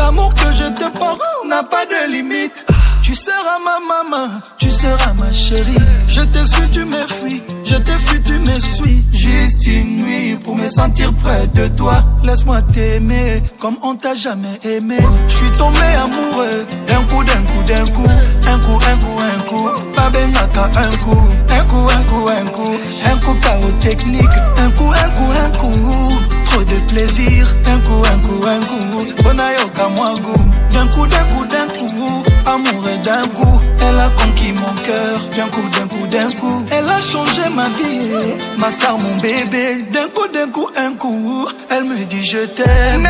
L'amour 0.05 0.35
que 0.35 0.53
je 0.53 0.65
te 0.65 0.87
porte 0.99 1.19
n'a 1.49 1.63
pas 1.63 1.83
de 1.87 2.11
limite. 2.11 2.63
Tu 3.01 3.15
seras 3.15 3.57
ma 3.67 3.79
maman, 3.91 4.27
tu 4.59 4.69
seras 4.69 5.13
ma 5.13 5.31
chérie. 5.33 5.79
Je 6.07 6.21
te 6.21 6.45
suis, 6.45 6.67
tu 6.69 6.85
me 6.85 7.07
fuis. 7.07 7.41
Je 7.63 7.73
te 7.73 7.89
fuis, 8.05 8.21
tu 8.21 8.33
me 8.33 8.59
suis. 8.59 9.03
Juste 9.11 9.65
une 9.65 10.03
nuit 10.03 10.35
pour 10.43 10.55
me 10.55 10.69
sentir 10.69 11.11
près 11.23 11.47
de 11.47 11.67
toi. 11.69 12.03
Laisse-moi 12.23 12.61
t'aimer 12.71 13.41
comme 13.59 13.77
on 13.81 13.95
t'a 13.95 14.13
jamais 14.13 14.59
aimé. 14.63 14.99
Je 15.27 15.33
suis 15.33 15.49
tombé 15.57 15.87
amoureux 16.03 16.67
d'un 16.85 17.03
coup, 17.09 17.23
d'un 17.23 17.41
coup, 17.49 17.63
d'un 17.65 17.85
coup. 17.87 18.09
Un 18.47 18.59
coup, 18.59 18.79
un 18.91 18.97
coup, 19.03 19.19
un 19.19 19.41
coup. 19.49 19.69
Pas 19.95 20.09
benaka, 20.11 20.69
un 20.85 20.97
coup. 20.97 21.17
Un 21.49 21.63
coup, 21.63 21.87
un 21.89 22.03
coup, 22.03 22.29
un 22.29 22.45
coup. 22.51 22.73
Un 23.11 23.17
coup, 23.17 23.35
chaos 23.41 23.71
technique. 23.81 24.37
Un 24.59 24.69
coup, 24.69 24.91
un 24.91 25.09
coup, 25.09 25.31
un 25.31 25.49
coup. 25.57 26.34
De 26.63 26.79
plaisir. 26.87 27.53
Un 27.67 27.79
coup, 27.79 28.01
un 28.13 28.19
coup, 28.25 28.47
un 28.47 28.59
coup. 28.59 29.23
Bonayoka, 29.23 29.87
moi, 29.95 30.13
goût. 30.21 30.45
D'un 30.71 30.87
coup, 30.87 31.05
d'un 31.05 31.25
coup, 31.25 31.45
d'un 31.45 31.67
coup. 31.67 32.23
Amour 32.45 32.89
et 32.89 32.97
d'un 33.03 33.27
coup. 33.27 33.59
Elle 33.81 33.99
a 33.99 34.09
conquis 34.17 34.53
mon 34.53 34.73
cœur. 34.85 35.19
D'un 35.35 35.47
coup, 35.47 35.67
d'un 35.69 35.87
coup, 35.87 36.07
d'un 36.07 36.31
coup. 36.31 36.65
Elle 36.71 36.89
a 36.89 37.01
changé 37.01 37.49
ma 37.53 37.65
vie. 37.65 38.09
Ma 38.57 38.71
star, 38.71 38.97
mon 38.97 39.15
bébé. 39.17 39.85
D'un 39.91 40.07
coup, 40.07 40.27
d'un 40.33 40.47
coup, 40.49 40.69
un 40.75 40.93
coup. 40.93 41.47
Elle 41.69 41.83
me 41.83 42.03
dit 42.05 42.23
je 42.23 42.45
t'aime. 42.45 43.09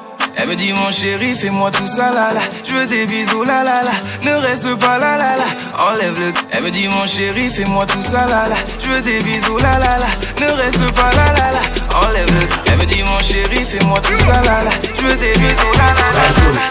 Elle 0.41 0.47
me 0.49 0.55
dit 0.55 0.73
mon 0.73 0.89
chéri 0.91 1.35
fais-moi 1.35 1.69
tout 1.69 1.85
ça 1.85 2.11
là 2.11 2.33
là 2.33 2.41
Je 2.67 2.73
veux 2.73 2.87
des 2.87 3.05
bisous 3.05 3.43
là 3.43 3.63
là 3.63 3.83
là 3.83 3.91
Ne 4.23 4.31
reste 4.41 4.73
pas 4.79 4.97
là 4.97 5.15
là 5.15 5.37
là 5.37 5.43
Enlève 5.77 6.19
le 6.19 6.33
Elle 6.49 6.63
me 6.63 6.71
dit 6.71 6.87
mon 6.87 7.05
chéri 7.05 7.51
fais-moi 7.51 7.85
tout 7.85 8.01
ça 8.01 8.25
là 8.27 8.47
là 8.47 8.55
Je 8.83 8.87
veux 8.89 9.01
des 9.01 9.19
bisous 9.21 9.57
là 9.59 9.77
là 9.77 9.99
là 9.99 10.07
Ne 10.39 10.51
reste 10.53 10.91
pas 10.95 11.11
là 11.11 11.31
là 11.33 11.51
là 11.51 11.59
Enlève 12.07 12.25
le 12.33 12.71
Elle 12.71 12.79
me 12.79 12.85
dit 12.85 13.03
mon 13.03 13.21
chéri 13.21 13.65
fais-moi 13.67 13.99
tout 14.01 14.17
ça 14.17 14.41
là 14.41 14.63
là 14.63 14.71
Je 14.99 15.05
veux 15.05 15.15
des 15.15 15.33
bisous 15.33 15.73
là 15.77 15.89
là 15.99 16.07
là 16.17 16.61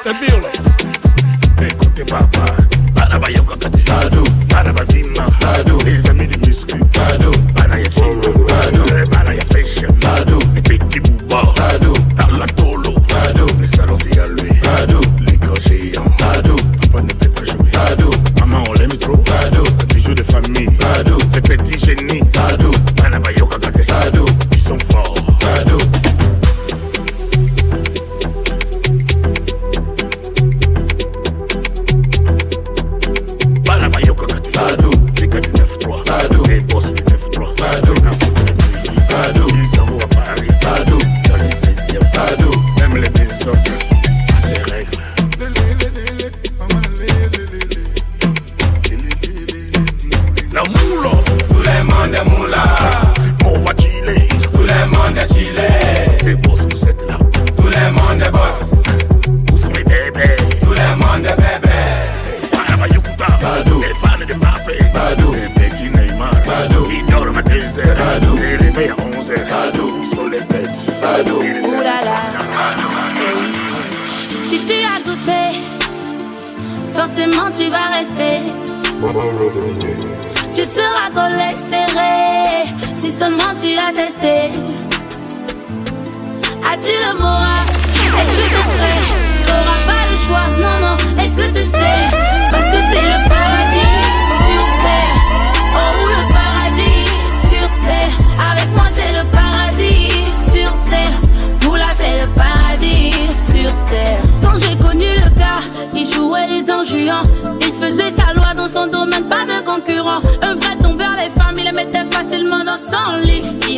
C'est 0.00 0.14
bien 0.20 1.66
Écoutez 1.66 2.04
papa. 2.04 2.44
Barabaya 2.94 3.40
kakati 3.40 3.82
Bado 3.82 4.22
Barabazima 4.22 4.27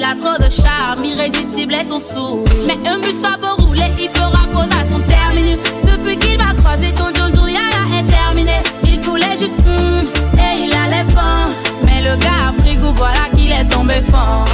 Il 0.01 0.05
a 0.07 0.15
trop 0.15 0.39
de 0.43 0.51
charme, 0.51 1.05
irrésistible 1.05 1.75
est 1.75 1.87
son 1.87 2.01
sourd 2.01 2.45
Mais 2.67 2.89
un 2.89 3.01
bus 3.01 3.21
va 3.21 3.37
beau 3.37 3.63
rouler, 3.63 3.85
il 4.01 4.09
fera 4.09 4.47
pause 4.51 4.71
à 4.73 4.91
son 4.91 4.99
terminus. 5.01 5.59
Depuis 5.85 6.17
qu'il 6.17 6.39
va 6.39 6.55
croiser 6.55 6.91
son 6.97 7.13
John 7.15 7.31
Douyala 7.33 7.85
est 7.99 8.11
terminé. 8.11 8.63
Il 8.83 8.99
voulait 9.01 9.37
juste 9.39 9.61
hum, 9.67 10.07
et 10.39 10.65
il 10.65 10.75
allait 10.75 11.13
pas. 11.13 11.51
Mais 11.85 12.01
le 12.01 12.17
gars 12.17 12.49
a 12.49 12.63
pris 12.63 12.77
goût, 12.77 12.95
voilà 12.95 13.29
qu'il 13.37 13.53
est 13.53 13.69
tombé 13.69 14.01
fort. 14.11 14.49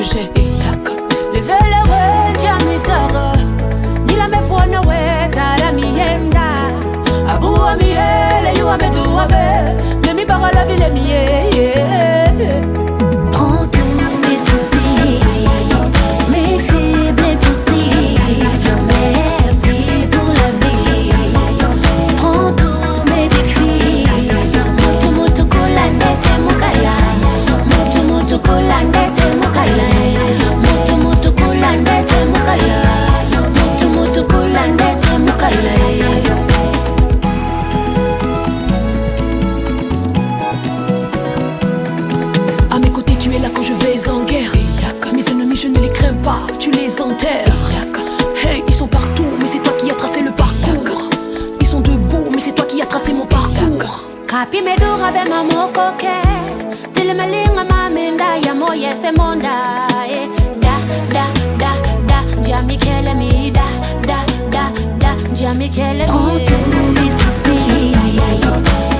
Que 0.00 0.06
j'ai. 0.06 0.39
Kele 65.68 65.92
mi 65.92 66.06
Prends 66.06 66.38
tous 66.46 67.00
mes 67.00 67.10
soucis 67.10 67.92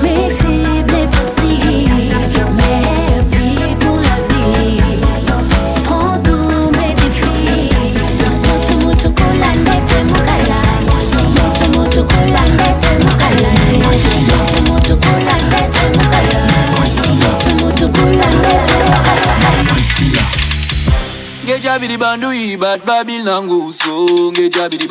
Mes 0.02 0.28
faiblesses 0.34 1.16
aussi. 1.22 1.52
Merci 2.56 3.46
pour 3.80 3.96
la 3.96 4.16
vie 4.28 4.80
Prends 5.84 6.18
tous 6.22 6.70
mes 6.78 6.94
défis 6.94 7.70
Mutu 8.44 8.74
mutu 8.84 9.08
kulande 9.10 9.76
se 9.88 9.98
mukala 10.04 10.60
Mutu 11.36 11.66
mutu 11.78 12.02
kulande 12.02 12.68
se 12.80 12.90
mukala 13.04 13.50
Mutu 13.84 14.18
mutu 14.70 14.94
kulande 14.96 15.62
se 15.74 15.84
mukala 15.96 16.40
Mutu 16.76 17.50
mutu 17.64 17.86
kulande 17.92 18.54
se 18.66 18.76
mukala 18.86 19.34
Ngeja 21.44 21.78
bidi 21.78 21.96
bandui 21.96 22.56
bat 22.56 22.80
babil 22.86 23.24
nanguso 23.24 24.06
Ngeja 24.32 24.68
bidi 24.68 24.86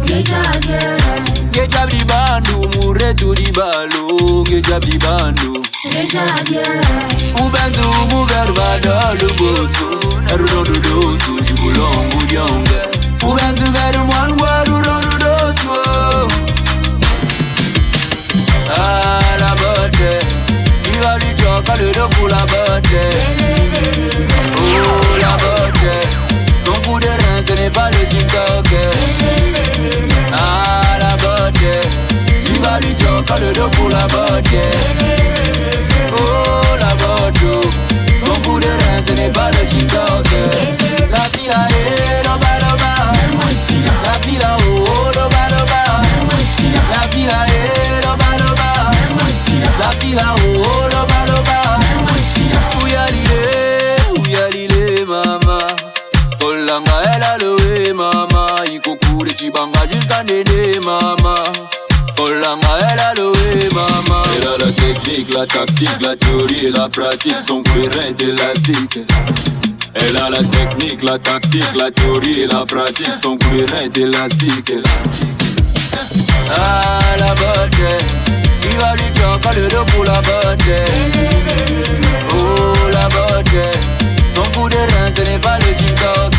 Ngejab 0.00 1.88
di 1.88 2.04
bandu 2.04 2.68
mure 2.76 3.14
tu 3.14 3.32
di 3.32 3.48
Balung 3.52 4.44
Ngejab 4.44 4.84
di 4.84 4.98
Bandung 4.98 5.64
Ubenzu 7.40 7.88
mugar 8.12 8.48
bada 8.52 9.16
lubutu 9.16 9.88
Erudodudu 10.28 11.16
tuju 11.16 11.54
bulong 11.56 12.04
bujonge 12.12 12.80
Ubenzu 13.24 13.66
berum 13.72 14.08
wan 14.12 14.30
warudodu 14.36 15.05
vas 33.28 33.36
du 33.36 33.40
choc 33.40 33.40
à 33.40 33.40
le 33.40 33.52
dos 33.52 35.05
la 65.46 65.60
tactique, 65.60 66.00
la 66.00 66.16
théorie 66.16 66.66
et 66.66 66.70
la 66.70 66.88
pratique 66.88 67.40
Son 67.40 67.62
courant 67.62 68.00
est 68.08 68.22
élastique 68.22 68.98
Elle 69.94 70.16
a 70.16 70.30
la 70.30 70.38
technique, 70.38 71.02
la 71.02 71.18
tactique, 71.18 71.74
la 71.76 71.90
théorie 71.90 72.40
et 72.40 72.46
la 72.46 72.64
pratique 72.64 73.14
Son 73.20 73.36
courant 73.36 73.82
est 73.84 73.96
élastique 73.96 74.72
Ah 76.56 76.98
la 77.18 77.34
botte 77.34 77.78
Il 78.70 78.78
va 78.78 78.94
lui 78.94 79.04
choquer 79.14 79.60
le 79.60 79.68
dos 79.68 79.84
pour 79.86 80.04
la 80.04 80.20
botte 80.22 80.62
Oh 82.38 82.72
la 82.92 83.08
botte 83.08 83.56
Ton 84.34 84.42
coup 84.58 84.68
de 84.68 84.76
rein 84.76 85.12
ce 85.14 85.22
n'est 85.22 85.38
pas 85.38 85.58
le 85.58 85.74
TikTok 85.76 86.34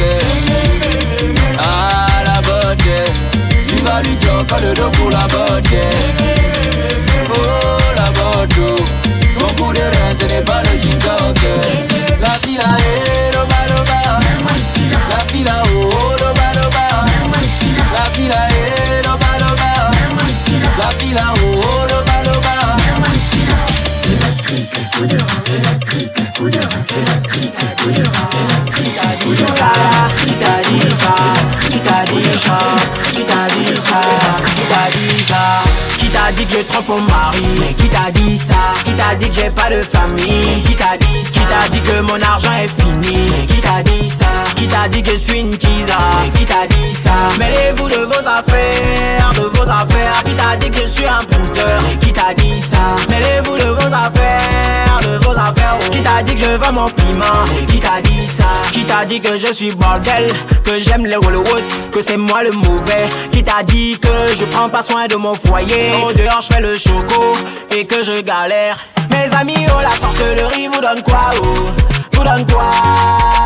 je 36.58 36.64
trompe 36.64 36.88
mon 36.90 37.02
mari. 37.02 37.44
Mais 37.60 37.74
qui 37.74 37.88
t'a 37.90 38.12
dit 38.12 38.38
ça? 38.38 38.54
Qui 38.84 38.92
t'a 38.94 39.16
dit 39.16 39.30
que 39.30 39.36
j'ai 39.36 39.50
pas 39.50 39.70
de 39.70 39.82
famille? 39.82 40.64
Qui 40.66 40.76
t'a 40.76 40.98
dit 40.98 41.24
ça? 41.24 41.32
Qui 41.32 41.40
t'a 41.40 41.70
dit 41.70 41.82
que 41.82 42.02
mon 42.02 42.22
argent 42.22 42.52
est 42.64 42.82
fini? 42.82 43.30
Mais 43.32 43.46
qui 43.46 43.62
t'a 43.62 43.84
dit 43.84 44.10
ça? 44.10 44.26
Qui 44.56 44.68
t'a 44.68 44.88
dit 44.88 45.04
que 45.04 45.12
je 45.12 45.18
suis 45.18 45.40
une 45.40 45.58
tisa? 45.58 45.98
Mais 46.22 46.40
qui 46.40 46.46
t'a 46.46 46.68
dit 46.68 46.94
ça? 46.94 47.12
Mêlez-vous 47.40 47.90
de 47.90 48.06
vos 48.06 48.28
affaires 48.28 49.32
De 49.36 49.58
vos 49.58 49.70
affaires. 49.70 50.24
Qui 50.24 50.34
t'a 50.34 50.56
dit 50.58 50.70
que 50.72 50.82
je 50.82 50.88
suis 50.88 51.06
un 51.06 51.24
brouteur 51.24 51.82
Mais 51.88 51.98
qui 51.98 52.14
t'a 52.14 52.34
dit 52.34 52.62
ça? 52.62 52.96
Qui 55.92 56.02
t'a 56.02 56.24
dit 56.24 56.36
que 56.36 56.42
je 56.42 56.56
vends 56.58 56.72
mon 56.72 56.90
piment? 56.90 57.26
Qui 57.68 57.80
t'a 57.80 58.02
dit 58.02 58.28
ça? 58.28 58.46
Qui 58.72 58.84
t'a 58.86 59.04
dit 59.04 59.20
que 59.20 59.38
je 59.38 59.52
suis 59.52 59.72
bordel? 59.72 60.32
Que 60.64 60.80
j'aime 60.80 61.06
les 61.06 61.16
Rolls 61.18 61.44
Que 61.92 62.02
c'est 62.02 62.16
moi 62.18 62.44
le 62.44 62.52
mauvais? 62.52 63.10
Qui 63.32 63.44
t'a 63.44 63.62
dit 63.64 63.98
que 64.00 64.08
je 64.40 64.46
prends 64.46 64.70
pas 64.70 64.82
soin 64.82 65.08
de 65.08 65.16
mon 65.16 65.34
foyer? 65.34 65.92
Au 66.06 66.14
dehors 66.14 66.42
je 66.42 66.54
fais 66.54 66.62
le 66.62 66.78
choco 66.78 67.36
Et 67.76 67.86
que 67.86 68.04
je 68.04 68.22
galère. 68.22 68.80
Mes 69.10 69.34
amis 69.36 69.66
oh 69.68 69.82
la 69.82 69.96
sorcellerie 70.00 70.68
vous 70.68 70.82
donne 70.82 71.02
quoi 71.04 71.32
oh? 71.42 71.66
Vous 72.14 72.24
donne 72.24 72.46
quoi? 72.46 72.72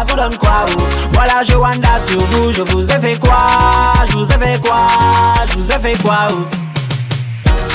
Vous 0.07 0.15
donne 0.15 0.37
quoi 0.37 0.65
oh? 0.77 0.81
Voilà 1.13 1.41
je 1.43 1.55
wanda 1.55 1.99
sur 2.07 2.23
vous 2.25 2.51
Je 2.53 2.61
vous 2.61 2.85
ai 2.91 2.99
fait 2.99 3.19
quoi? 3.19 3.93
Je 4.07 4.13
vous 4.17 4.31
ai 4.31 4.37
fait 4.37 4.61
quoi? 4.61 4.87
Je 5.49 5.57
vous 5.57 5.71
ai 5.71 5.79
fait 5.79 6.03
quoi 6.03 6.27
oh? 6.31 6.45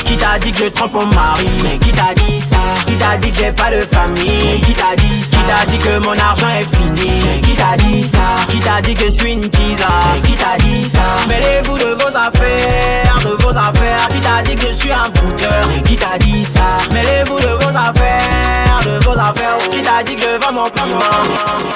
Qui 0.07 0.17
t'a 0.17 0.39
dit 0.39 0.53
que 0.53 0.65
je 0.65 0.69
trompe 0.71 0.93
mon 0.95 1.07
mari 1.07 1.47
Mais 1.63 1.79
qui 1.79 1.91
t'a 1.93 2.15
dit 2.15 2.41
ça 2.41 2.57
Qui 2.87 2.95
t'a 2.95 3.17
dit 3.19 3.31
que 3.31 3.39
j'ai 3.39 3.53
pas 3.53 3.71
de 3.71 3.83
famille 3.83 4.45
Mais 4.45 4.61
qui 4.61 4.73
t'a 4.73 4.97
dit 4.97 5.23
ça 5.23 5.37
Qui 5.37 5.43
t'a 5.45 5.67
dit 5.67 5.79
que 5.79 5.99
mon 6.07 6.19
argent 6.19 6.49
est 6.49 6.77
fini 6.77 7.21
Mais 7.25 7.41
qui 7.41 7.55
t'a 7.55 7.77
dit 7.77 8.03
ça 8.03 8.19
Qui 8.49 8.61
t'a 8.61 8.81
dit 8.81 8.95
que 8.95 9.05
je 9.05 9.11
suis 9.11 9.33
une 9.33 9.49
tisa 9.49 9.89
Mais 10.15 10.21
qui 10.21 10.35
t'a 10.37 10.57
dit 10.59 10.85
ça 10.85 10.99
Mêlez-vous 11.29 11.79
de 11.79 12.03
vos 12.03 12.17
affaires 12.17 13.19
De 13.25 13.43
vos 13.43 13.51
affaires 13.51 14.09
Qui 14.09 14.21
t'a 14.21 14.43
dit 14.43 14.55
que 14.55 14.69
je 14.69 14.75
suis 14.75 14.93
un 14.93 15.09
brouteur 15.11 15.69
Mais 15.69 15.83
qui 15.83 15.97
t'a 15.97 16.19
dit 16.19 16.45
ça 16.45 16.79
Mêlez-vous 16.93 17.39
de 17.41 17.65
vos 17.65 17.77
affaires 17.77 18.81
De 18.85 19.05
vos 19.05 19.19
affaires 19.19 19.59
Qui 19.71 19.83
t'a 19.83 20.03
dit 20.05 20.15
que 20.15 20.23
je 20.23 20.47
vends 20.47 20.53
mon 20.53 20.71
piment. 20.71 21.67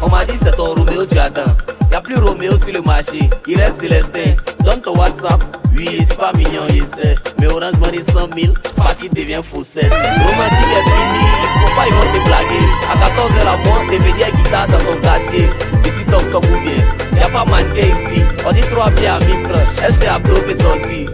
On 0.00 0.08
m'a 0.08 0.24
dit 0.24 0.36
c'est 0.40 0.56
ton 0.56 0.74
Roméo 0.74 1.04
du 1.04 1.18
Adam. 1.18 1.42
Y'a 1.90 2.00
plus 2.00 2.16
Roméo 2.16 2.56
sur 2.56 2.72
le 2.72 2.82
marché, 2.82 3.30
il 3.46 3.58
reste 3.58 3.80
Célestin. 3.80 4.36
Donne 4.64 4.80
ton 4.80 4.96
WhatsApp. 4.96 5.42
Oui, 5.74 6.04
c'est 6.06 6.18
pas 6.18 6.32
mignon, 6.32 6.62
il 6.70 6.84
sait. 6.84 7.14
Mais 7.38 7.46
Orange 7.46 7.76
Money 7.80 8.02
100 8.02 8.12
000, 8.36 8.52
pas 8.76 8.94
qui 8.94 9.08
devient 9.08 9.40
faussette. 9.42 9.90
Romantique 9.92 10.74
est 10.76 10.90
fini, 10.90 11.24
faut 11.60 11.74
pas 11.76 11.86
ils 11.86 11.94
vont 11.94 12.12
te 12.12 12.24
blaguer. 12.24 12.64
À 12.90 12.96
14h 12.96 13.44
la 13.44 13.56
venu 13.96 14.22
à 14.22 14.30
guitare 14.30 14.66
dans 14.66 14.78
ton 14.78 15.00
quartier. 15.00 15.48
Ici, 15.84 16.04
toc 16.04 16.30
toc 16.30 16.44
ou 16.44 16.60
bien. 16.62 17.20
Y'a 17.20 17.28
pas 17.28 17.44
mannequin 17.44 17.86
ici. 17.86 18.22
On 18.46 18.52
dit 18.52 18.60
trois 18.70 18.90
pieds 18.90 19.08
à 19.08 19.18
mi 19.20 19.44
frère. 19.44 19.66
Elle 19.84 19.94
s'est 19.94 20.08
abdopée 20.08 20.54
sortie. 20.54 21.06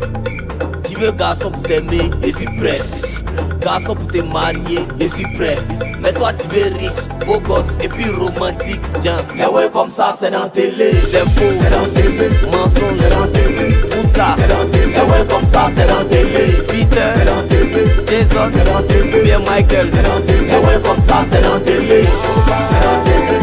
Tu 0.85 0.97
veux 0.97 1.13
garçon 1.13 1.51
pour 1.51 1.63
t'aimer, 1.63 2.11
je 2.23 2.29
suis 2.31 2.47
prêt. 2.47 2.81
Garçon 3.65 3.95
pour 3.95 4.07
te 4.07 4.19
marier, 4.19 4.87
je 5.01 5.07
suis 5.07 5.25
prêt. 5.39 5.57
Mais 6.03 6.13
toi 6.13 6.31
tu 6.35 6.47
veux 6.49 6.77
riche, 6.77 7.09
beau 7.27 7.41
gosse 7.41 7.79
et 7.83 7.89
puis 7.89 8.11
romantique. 8.11 8.83
Tiens, 9.01 9.25
mais 9.35 9.47
ouais 9.47 9.71
comme 9.73 9.91
ça 9.91 10.15
c'est 10.21 10.31
dans 10.31 10.49
télé. 10.51 10.91
C'est 11.11 11.21
faux, 11.21 11.51
c'est 11.59 11.71
dans 11.71 11.89
télé. 11.95 12.29
Mensonge, 12.53 12.93
c'est 13.01 13.09
dans 13.09 13.27
télé. 13.29 13.75
Tout 13.91 14.07
ça, 14.15 14.37
c'est 14.37 14.49
dans 14.49 14.71
télé. 14.71 14.93
Mais 14.93 15.01
ouais 15.01 15.27
comme 15.31 15.47
ça 15.47 15.67
c'est 15.75 15.87
dans 15.89 16.05
télé. 16.05 16.63
Peter, 16.69 17.09
c'est 17.17 17.25
dans 17.25 17.43
télé. 17.49 17.87
Jason, 18.07 18.45
c'est 18.53 18.65
dans 18.71 18.83
télé. 18.83 19.23
Bien 19.23 19.39
Michael, 19.39 19.89
c'est 19.91 20.03
dans 20.03 20.21
télé. 20.27 20.47
Mais 20.47 20.59
ouais 20.59 20.83
comme 20.85 21.01
ça 21.01 21.25
c'est 21.27 21.41
dans 21.41 21.59
télé. 21.61 22.05
C'est 22.69 22.83
dans 22.85 23.01
télé. 23.03 23.39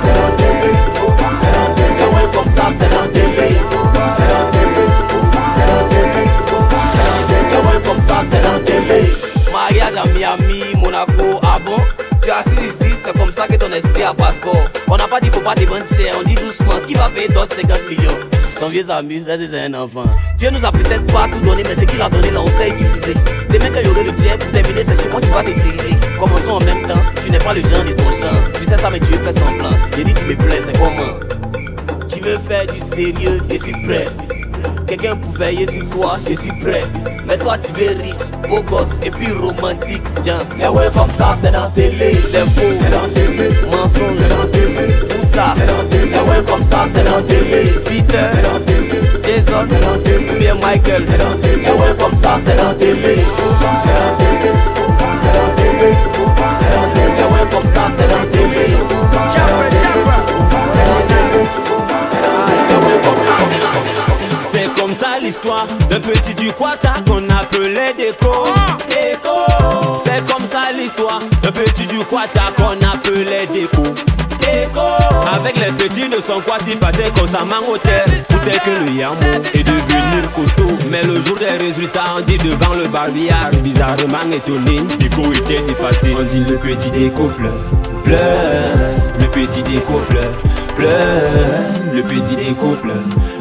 C'est 0.00 0.14
dans 0.14 0.36
télé. 0.38 0.70
C'est 1.40 1.52
dans 1.58 1.74
télé. 1.74 1.94
Mais 1.98 2.06
ouais 2.14 2.28
comme 2.32 2.50
ça 2.54 2.66
c'est 2.70 2.90
dans 2.94 3.10
télé. 3.10 3.58
C'est 4.16 4.28
dans 4.30 4.46
télé. 4.54 4.84
C'est 5.52 5.66
dans 5.66 5.84
télé. 5.90 6.24
C'est 6.94 7.04
dans 7.10 7.26
télé. 7.26 7.42
Mais 7.50 7.60
ouais 7.66 7.82
comme 7.84 8.02
ça 8.06 8.22
c'est 8.24 8.40
dans 8.40 8.64
télé. 8.64 9.27
Mariage 9.68 9.96
à 9.96 10.08
Miami, 10.08 10.62
Monaco, 10.76 11.40
ah 11.42 11.58
Tu 12.22 12.28
es 12.28 12.32
assis 12.32 12.68
ici, 12.68 12.94
c'est 13.04 13.12
comme 13.18 13.30
ça 13.30 13.46
que 13.46 13.56
ton 13.56 13.70
esprit 13.70 14.02
a 14.02 14.14
passeport. 14.14 14.64
On 14.88 14.96
n'a 14.96 15.06
pas 15.06 15.20
dit 15.20 15.28
faut 15.28 15.40
pas 15.40 15.54
vendre 15.54 15.86
cher, 15.86 16.14
on 16.18 16.22
dit 16.26 16.36
doucement 16.36 16.80
qui 16.86 16.94
va 16.94 17.10
payer 17.10 17.28
d'autres 17.28 17.54
50 17.54 17.90
millions? 17.90 18.16
Ton 18.58 18.70
vieux 18.70 18.84
s'amuse, 18.84 19.26
c'est 19.26 19.60
un 19.60 19.74
enfant. 19.74 20.06
Dieu 20.38 20.48
nous 20.50 20.64
a 20.64 20.72
peut-être 20.72 21.04
pas 21.12 21.28
tout 21.30 21.40
donné, 21.40 21.64
mais 21.64 21.74
ce 21.74 21.84
qu'il 21.84 22.00
a 22.00 22.08
donné 22.08 22.30
là, 22.30 22.40
on 22.40 22.46
sait 22.46 22.70
utiliser. 22.70 23.12
Demain 23.50 23.68
qu'il 23.68 23.86
y 23.86 23.90
aurait 23.90 24.04
le 24.04 24.16
jet 24.16 24.38
pour 24.38 24.52
terminer, 24.52 24.84
c'est 24.84 25.02
chez 25.02 25.08
moi 25.10 25.20
tu 25.20 25.28
vas 25.28 25.42
te 25.42 25.50
diriger. 25.50 25.98
Commençons 26.18 26.52
en 26.52 26.60
même 26.60 26.86
temps, 26.86 27.02
tu 27.22 27.30
n'es 27.30 27.38
pas 27.38 27.52
le 27.52 27.60
genre 27.60 27.84
de 27.84 27.92
ton 27.92 28.04
chant. 28.04 28.40
Tu 28.54 28.64
sais 28.64 28.78
ça, 28.78 28.88
mais 28.88 29.00
tu 29.00 29.12
faire 29.12 29.36
semblant. 29.36 29.76
J'ai 29.94 30.04
dit 30.04 30.14
tu 30.14 30.24
me 30.24 30.34
plais, 30.34 30.62
c'est 30.62 30.78
comment? 30.78 31.20
Tu 32.08 32.20
veux 32.20 32.38
faire 32.38 32.66
du 32.68 32.80
sérieux, 32.80 33.38
et 33.50 33.58
suis 33.58 33.72
prêt. 33.72 34.06
Quelqu'un 34.88 35.16
pour 35.16 35.32
veiller 35.32 35.70
sur 35.70 35.86
toi, 35.90 36.18
je 36.26 36.32
suis 36.34 36.52
prêt. 36.52 36.84
Mais 37.26 37.36
toi 37.36 37.58
tu 37.58 37.70
veux 37.72 38.00
riche, 38.00 38.32
beau 38.48 38.62
gosse 38.62 39.00
et 39.04 39.10
puis 39.10 39.30
romantique. 39.32 40.02
Tiens, 40.22 40.38
mais 40.56 40.66
ouais 40.66 40.88
comme 40.94 41.10
ça 41.10 41.36
c'est 41.42 41.52
dans 41.52 41.68
télé, 41.72 42.16
c'est 42.32 42.40
faux, 42.56 42.72
c'est 42.80 42.90
dans 42.90 43.06
télé. 43.12 43.50
Mensonge, 43.66 44.16
c'est 44.16 44.30
dans 44.30 44.46
télé. 44.50 44.94
Tout 45.06 45.26
ça, 45.30 45.54
c'est 45.58 45.66
dans 45.66 45.84
télé. 45.90 46.08
Mais 46.10 46.20
ouais 46.20 46.42
comme 46.46 46.64
ça 46.64 46.86
c'est 46.90 47.04
dans 47.04 47.20
télé. 47.20 47.74
Peter, 47.84 48.24
c'est 48.32 48.42
dans 48.42 48.60
télé. 48.64 48.98
Jason, 49.22 49.60
c'est 49.68 49.80
dans 49.84 49.98
télé. 50.02 50.38
Bien 50.38 50.54
Michael, 50.54 51.02
c'est 51.06 51.18
dans 51.18 51.36
télé. 51.36 51.60
Mais 51.62 51.70
ouais 51.70 51.94
comme 52.00 52.16
ça 52.16 52.38
c'est 52.42 52.56
dans 52.56 52.72
télé. 52.72 53.18
C'est 53.84 53.92
dans 53.92 54.16
télé. 54.16 54.52
C'est 55.20 55.34
dans 55.36 55.52
télé. 55.54 55.90
C'est 56.58 56.72
dans 56.72 56.88
télé. 56.94 57.12
Mais 57.14 57.28
ouais 57.28 57.46
comme 57.52 57.68
ça 57.74 57.84
c'est 57.94 58.08
dans 58.08 58.24
télé. 58.32 58.72
C'est 59.28 59.44
dans 59.52 59.68
télé. 59.68 60.00
C'est 60.72 60.86
dans 60.88 61.04
télé. 61.12 61.44
C'est 62.08 62.22
dans 62.24 62.40
télé. 62.48 64.17
C'est 64.50 64.68
comme 64.80 64.94
ça 64.94 65.18
l'histoire 65.22 65.66
d'un 65.90 66.00
petit 66.00 66.34
du 66.34 66.50
Quata 66.52 66.94
qu'on 67.06 67.28
appelait 67.28 67.92
Déco. 67.96 68.46
Déco. 68.88 69.36
C'est 70.04 70.24
comme 70.26 70.46
ça 70.46 70.72
l'histoire 70.76 71.20
d'un 71.42 71.52
petit 71.52 71.86
du 71.86 71.98
Quata 71.98 72.52
qu'on 72.56 72.72
appelait 72.86 73.46
Déco. 73.52 73.82
Déco. 74.40 74.80
Avec 75.34 75.56
les 75.56 75.72
petits 75.72 76.08
de 76.08 76.16
son 76.26 76.40
quati 76.40 76.76
partait 76.76 77.10
constamment 77.10 77.60
au 77.70 77.76
terre. 77.76 78.06
Foutait 78.30 78.58
que 78.64 78.70
le 78.70 78.90
yamo 78.90 79.16
est 79.52 79.64
devenu 79.64 80.22
costaud. 80.34 80.78
Mais 80.90 81.02
le 81.02 81.20
jour 81.20 81.36
des 81.36 81.64
résultats, 81.64 82.14
on 82.16 82.20
dit 82.22 82.38
devant 82.38 82.74
le 82.74 82.88
barbillard, 82.88 83.50
bizarrement 83.62 84.30
étonné, 84.32 84.80
Déco 84.98 85.30
était 85.32 85.60
dépassé. 85.60 86.16
On 86.18 86.22
dit 86.22 86.44
le 86.48 86.56
petit 86.56 86.90
Déco 86.90 87.30
pleure. 87.36 87.52
Le 89.20 89.26
petit 89.26 89.62
Déco 89.62 90.00
pleure. 90.08 90.32
Le 91.92 92.02
petit 92.02 92.36
Déco 92.36 92.76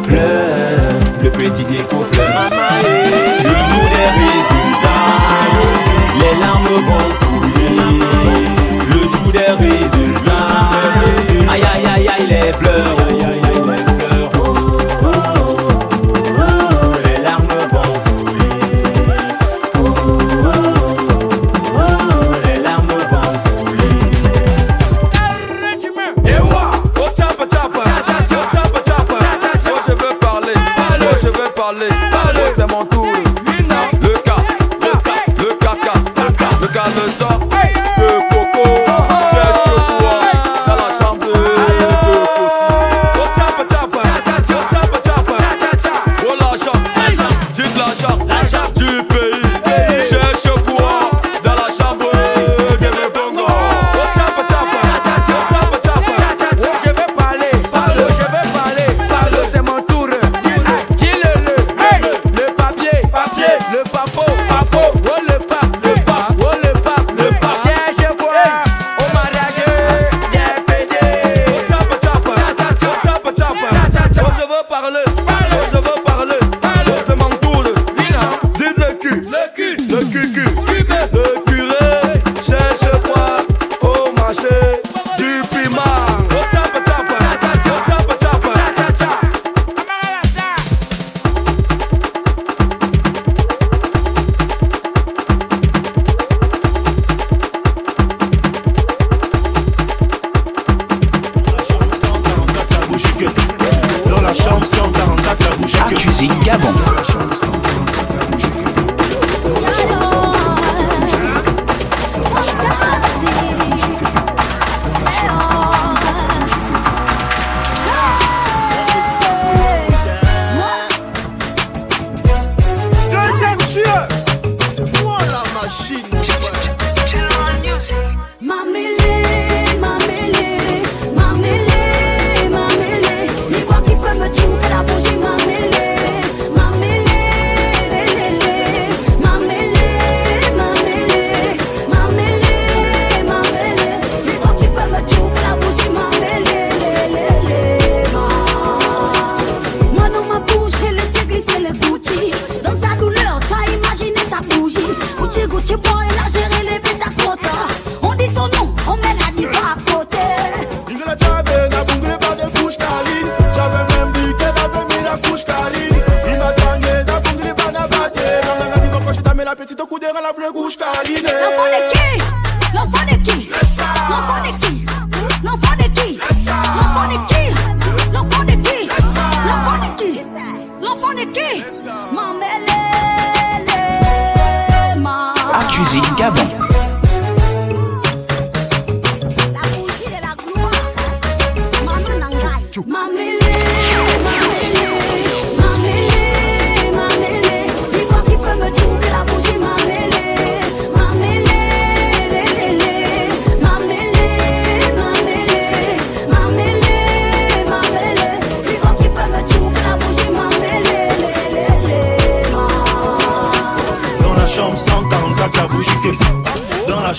Le 0.09 1.29
petit 1.29 1.65
Déco 1.65 2.05
pleure. 2.11 2.49
Le 3.43 3.49
jour 3.49 3.85
des 3.93 4.09
résultats, 4.23 5.13
les 6.19 6.39
larmes 6.39 6.65
vont 6.87 7.09
couler. 7.25 7.77
Le 8.89 9.01
jour 9.07 9.31
des 9.31 9.51
résultats, 9.65 10.69
aïe 11.51 11.63
aïe, 11.73 11.85
aïe, 11.95 12.07
aïe, 12.07 12.27
les 12.27 12.51
pleurs. 12.53 13.16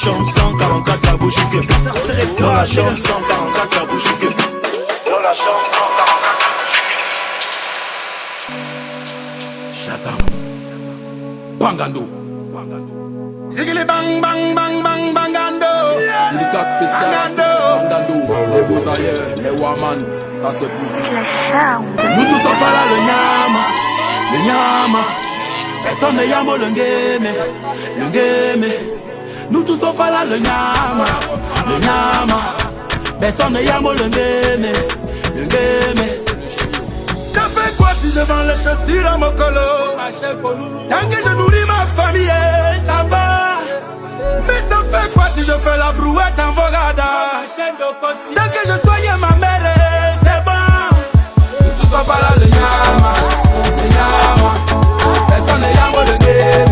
Chambre 0.08 0.24
144 0.26 1.04
la 1.04 1.18
que 1.18 1.60
Dans 2.40 2.48
la 2.48 2.64
chambre 2.64 2.96
144 2.96 3.76
la 3.76 4.12
que 4.18 4.28
Dans 5.10 5.20
la 5.20 5.32
chambre 5.34 5.64
144 5.64 6.48
Bangando. 11.58 12.02
Zigili 13.50 13.84
bang 13.84 14.20
bang 14.22 14.54
bang 14.54 14.82
bang 14.82 15.12
bangando. 15.12 15.72
Dédicace 16.32 16.70
spéciale. 16.76 17.10
Bangando. 17.10 17.50
Bangando. 17.74 18.16
Les 18.54 18.62
beaux 18.62 18.88
ailleurs, 18.88 19.28
les 19.36 19.50
Waman, 19.50 20.00
ça 20.30 20.48
c'est 20.52 20.70
pour 20.70 20.86
vous. 20.86 21.02
Nous 22.16 22.26
tous 22.30 22.44
ensemble 22.46 22.74
là, 22.76 22.82
le 22.92 22.98
nyama, 23.08 23.64
le 24.32 24.38
nyama. 24.46 25.02
Personne 25.82 26.16
ne 26.16 26.24
yamo 26.26 26.54
le 26.56 26.68
ngeme, 26.68 27.32
le 27.98 28.06
ngeme. 28.06 28.72
Nous 29.50 29.62
tous 29.62 29.82
ensemble 29.82 30.10
là, 30.10 30.24
le 30.28 30.38
nyama, 30.38 31.04
le 31.66 31.78
nyama. 31.78 32.40
Personne 33.18 33.54
ne 33.54 33.62
yamo 33.62 33.92
le 33.92 34.08
ngeme, 34.08 34.72
le 35.34 35.42
ngeme. 35.44 36.06
Ça 37.32 37.42
fait 37.48 37.76
quoi 37.76 37.90
si 38.00 38.10
je 38.10 38.20
vends 38.20 38.42
les 38.42 38.56
chaussures 38.56 39.06
à 39.06 39.16
mon 39.16 39.30
colo? 39.32 39.96
Tant 40.90 41.08
que 41.08 41.22
je 41.22 41.28
nourris 41.30 41.66
ma 41.66 41.86
famille, 42.02 42.30
ça 42.86 43.04
va. 43.08 43.58
Mais 44.46 44.62
ça 44.68 44.78
fait 44.90 45.12
quoi 45.14 45.24
si 45.34 45.40
je 45.44 45.52
fais 45.52 45.76
la 45.78 45.92
brouette 45.92 46.38
en 46.38 46.52
Vogada 46.52 47.42
Tant 48.34 48.48
que 48.50 48.62
je 48.66 48.86
soigne 48.86 49.16
ma 49.18 49.36
mère, 49.36 49.74
c'est 50.22 50.44
bon. 50.44 50.66
Tout 51.80 51.86
ça 51.86 52.00
pas 52.06 52.20
là 52.20 52.30
le 52.36 52.46
le 52.46 52.58
Personne 55.28 55.60
ne 55.60 55.66
yama 55.74 56.00
le 56.04 56.67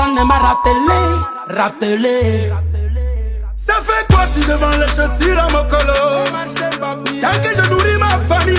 personne 0.00 0.14
ne 0.14 0.24
m'a 0.24 0.38
rappelé, 0.38 1.00
rappelé. 1.48 2.50
Ça 3.56 3.74
fait 3.80 4.06
quoi 4.12 4.26
si 4.26 4.42
je 4.42 4.52
vends 4.52 4.70
les 4.70 4.88
chaussures 4.88 5.38
à 5.38 5.48
mon 5.52 5.68
colo? 5.68 6.24
Tant 7.20 7.42
que 7.42 7.54
je 7.54 7.70
nourris 7.70 7.98
ma 7.98 8.08
famille, 8.20 8.56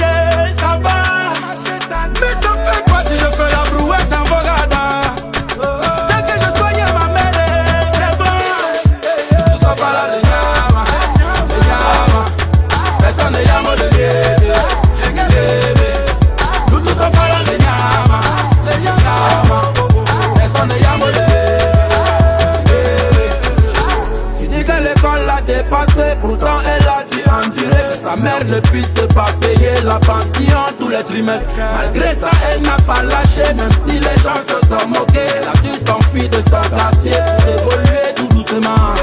ne 28.52 28.60
puisse 28.60 28.88
pas 29.16 29.32
payer 29.40 29.82
la 29.84 29.96
pension 29.96 30.60
tous 30.78 30.90
les 30.90 31.04
trimestres. 31.04 31.48
Malgré 31.58 32.16
ça, 32.16 32.30
elle 32.52 32.62
n'a 32.64 32.78
pas 32.86 33.02
lâché, 33.04 33.54
même 33.54 33.70
si 33.88 33.96
les 33.96 34.18
gens 34.22 34.42
se 34.48 34.60
sont 34.68 34.88
moqués. 34.90 35.28
Elle 35.38 35.48
a 35.48 35.54
dû 35.64 35.72
s'enfuir 35.86 36.30
de 36.30 36.38
son 36.38 36.76
quartier 36.76 37.18
pour 37.40 37.74
évoluer 37.74 38.14
tout 38.16 38.28
doucement. 38.28 38.94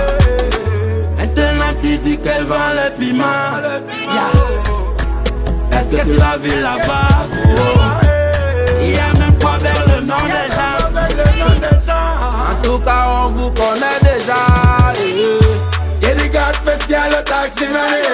Maintenant 1.16 1.72
tu 1.80 1.96
dis 1.98 2.18
qu'elle 2.18 2.44
vend 2.44 2.72
les 2.74 2.90
piments 2.98 3.26
Yeah. 4.06 5.78
Est-ce 5.78 5.96
que 5.96 6.02
tu 6.04 6.16
l'as 6.16 6.36
vu 6.36 6.60
là-bas? 6.60 7.26
Oh. 7.34 7.60
Il 8.80 8.94
y 8.94 8.98
a 8.98 9.12
même 9.18 9.38
pas 9.38 9.58
vers 9.58 9.84
le 9.86 10.00
nom 10.04 10.16
des 10.16 10.48
gens 10.54 10.88
En 12.50 12.62
tout 12.62 12.78
cas 12.80 13.06
on 13.08 13.28
vous 13.28 13.50
connaît 13.50 14.00
déjà 14.02 14.42
eh. 14.96 15.38
Dédicace 16.00 16.56
spéciale 16.56 17.10
au 17.18 17.22
taximan 17.22 18.07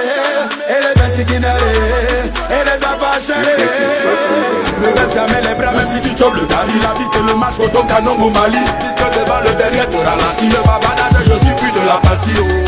Ne 4.81 4.93
baisse 4.93 5.15
jamais 5.15 5.41
les 5.43 5.55
bras 5.55 5.73
même 5.73 5.89
si 5.89 6.09
tu 6.09 6.17
chopes 6.17 6.35
le 6.35 6.47
gari 6.47 6.79
La 6.83 6.95
vie 6.99 7.09
c'est 7.13 7.23
le 7.23 7.35
match 7.35 7.55
au 7.59 7.69
ton 7.69 7.85
canon 7.87 8.13
au 8.13 8.31
Mali 8.31 8.59
Puisque 8.79 9.19
devant 9.19 9.41
le 9.41 9.51
derrière 9.55 9.89
te 9.89 9.97
ralentis 9.97 10.49
Le 10.49 10.59
babadage 10.59 11.27
je 11.27 11.47
suis 11.47 11.55
plus 11.57 11.73
de 11.73 11.87
la 11.87 11.95
partie 11.95 12.64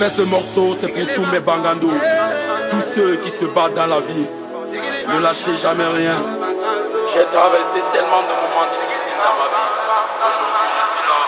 fais 0.00 0.08
ce 0.08 0.22
morceau, 0.22 0.74
c'est 0.80 0.88
pour 0.88 1.14
tous 1.14 1.26
mes 1.30 1.40
bangandos. 1.40 2.00
Tous 2.70 2.84
ceux 2.94 3.16
qui 3.16 3.30
se 3.30 3.44
battent 3.44 3.74
dans 3.74 3.86
la 3.86 4.00
vie. 4.00 4.26
Ne 5.08 5.18
lâchez 5.20 5.56
jamais 5.56 5.84
rien. 5.84 6.16
J'ai 7.12 7.24
traversé 7.24 7.80
tellement 7.92 8.22
de 8.30 8.34
moments 8.42 8.68
difficiles 8.76 9.20
dans 9.24 9.36
ma 9.40 9.46
vie. 9.52 9.68
Aujourd'hui, 10.26 10.68
je 10.76 10.84
suis 10.92 11.06
là. 11.10 11.18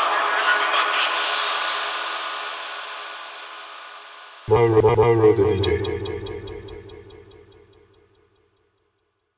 Mauro, 4.49 4.81
Mauro 4.97 5.29
the 5.35 5.45
DJ. 5.62 6.01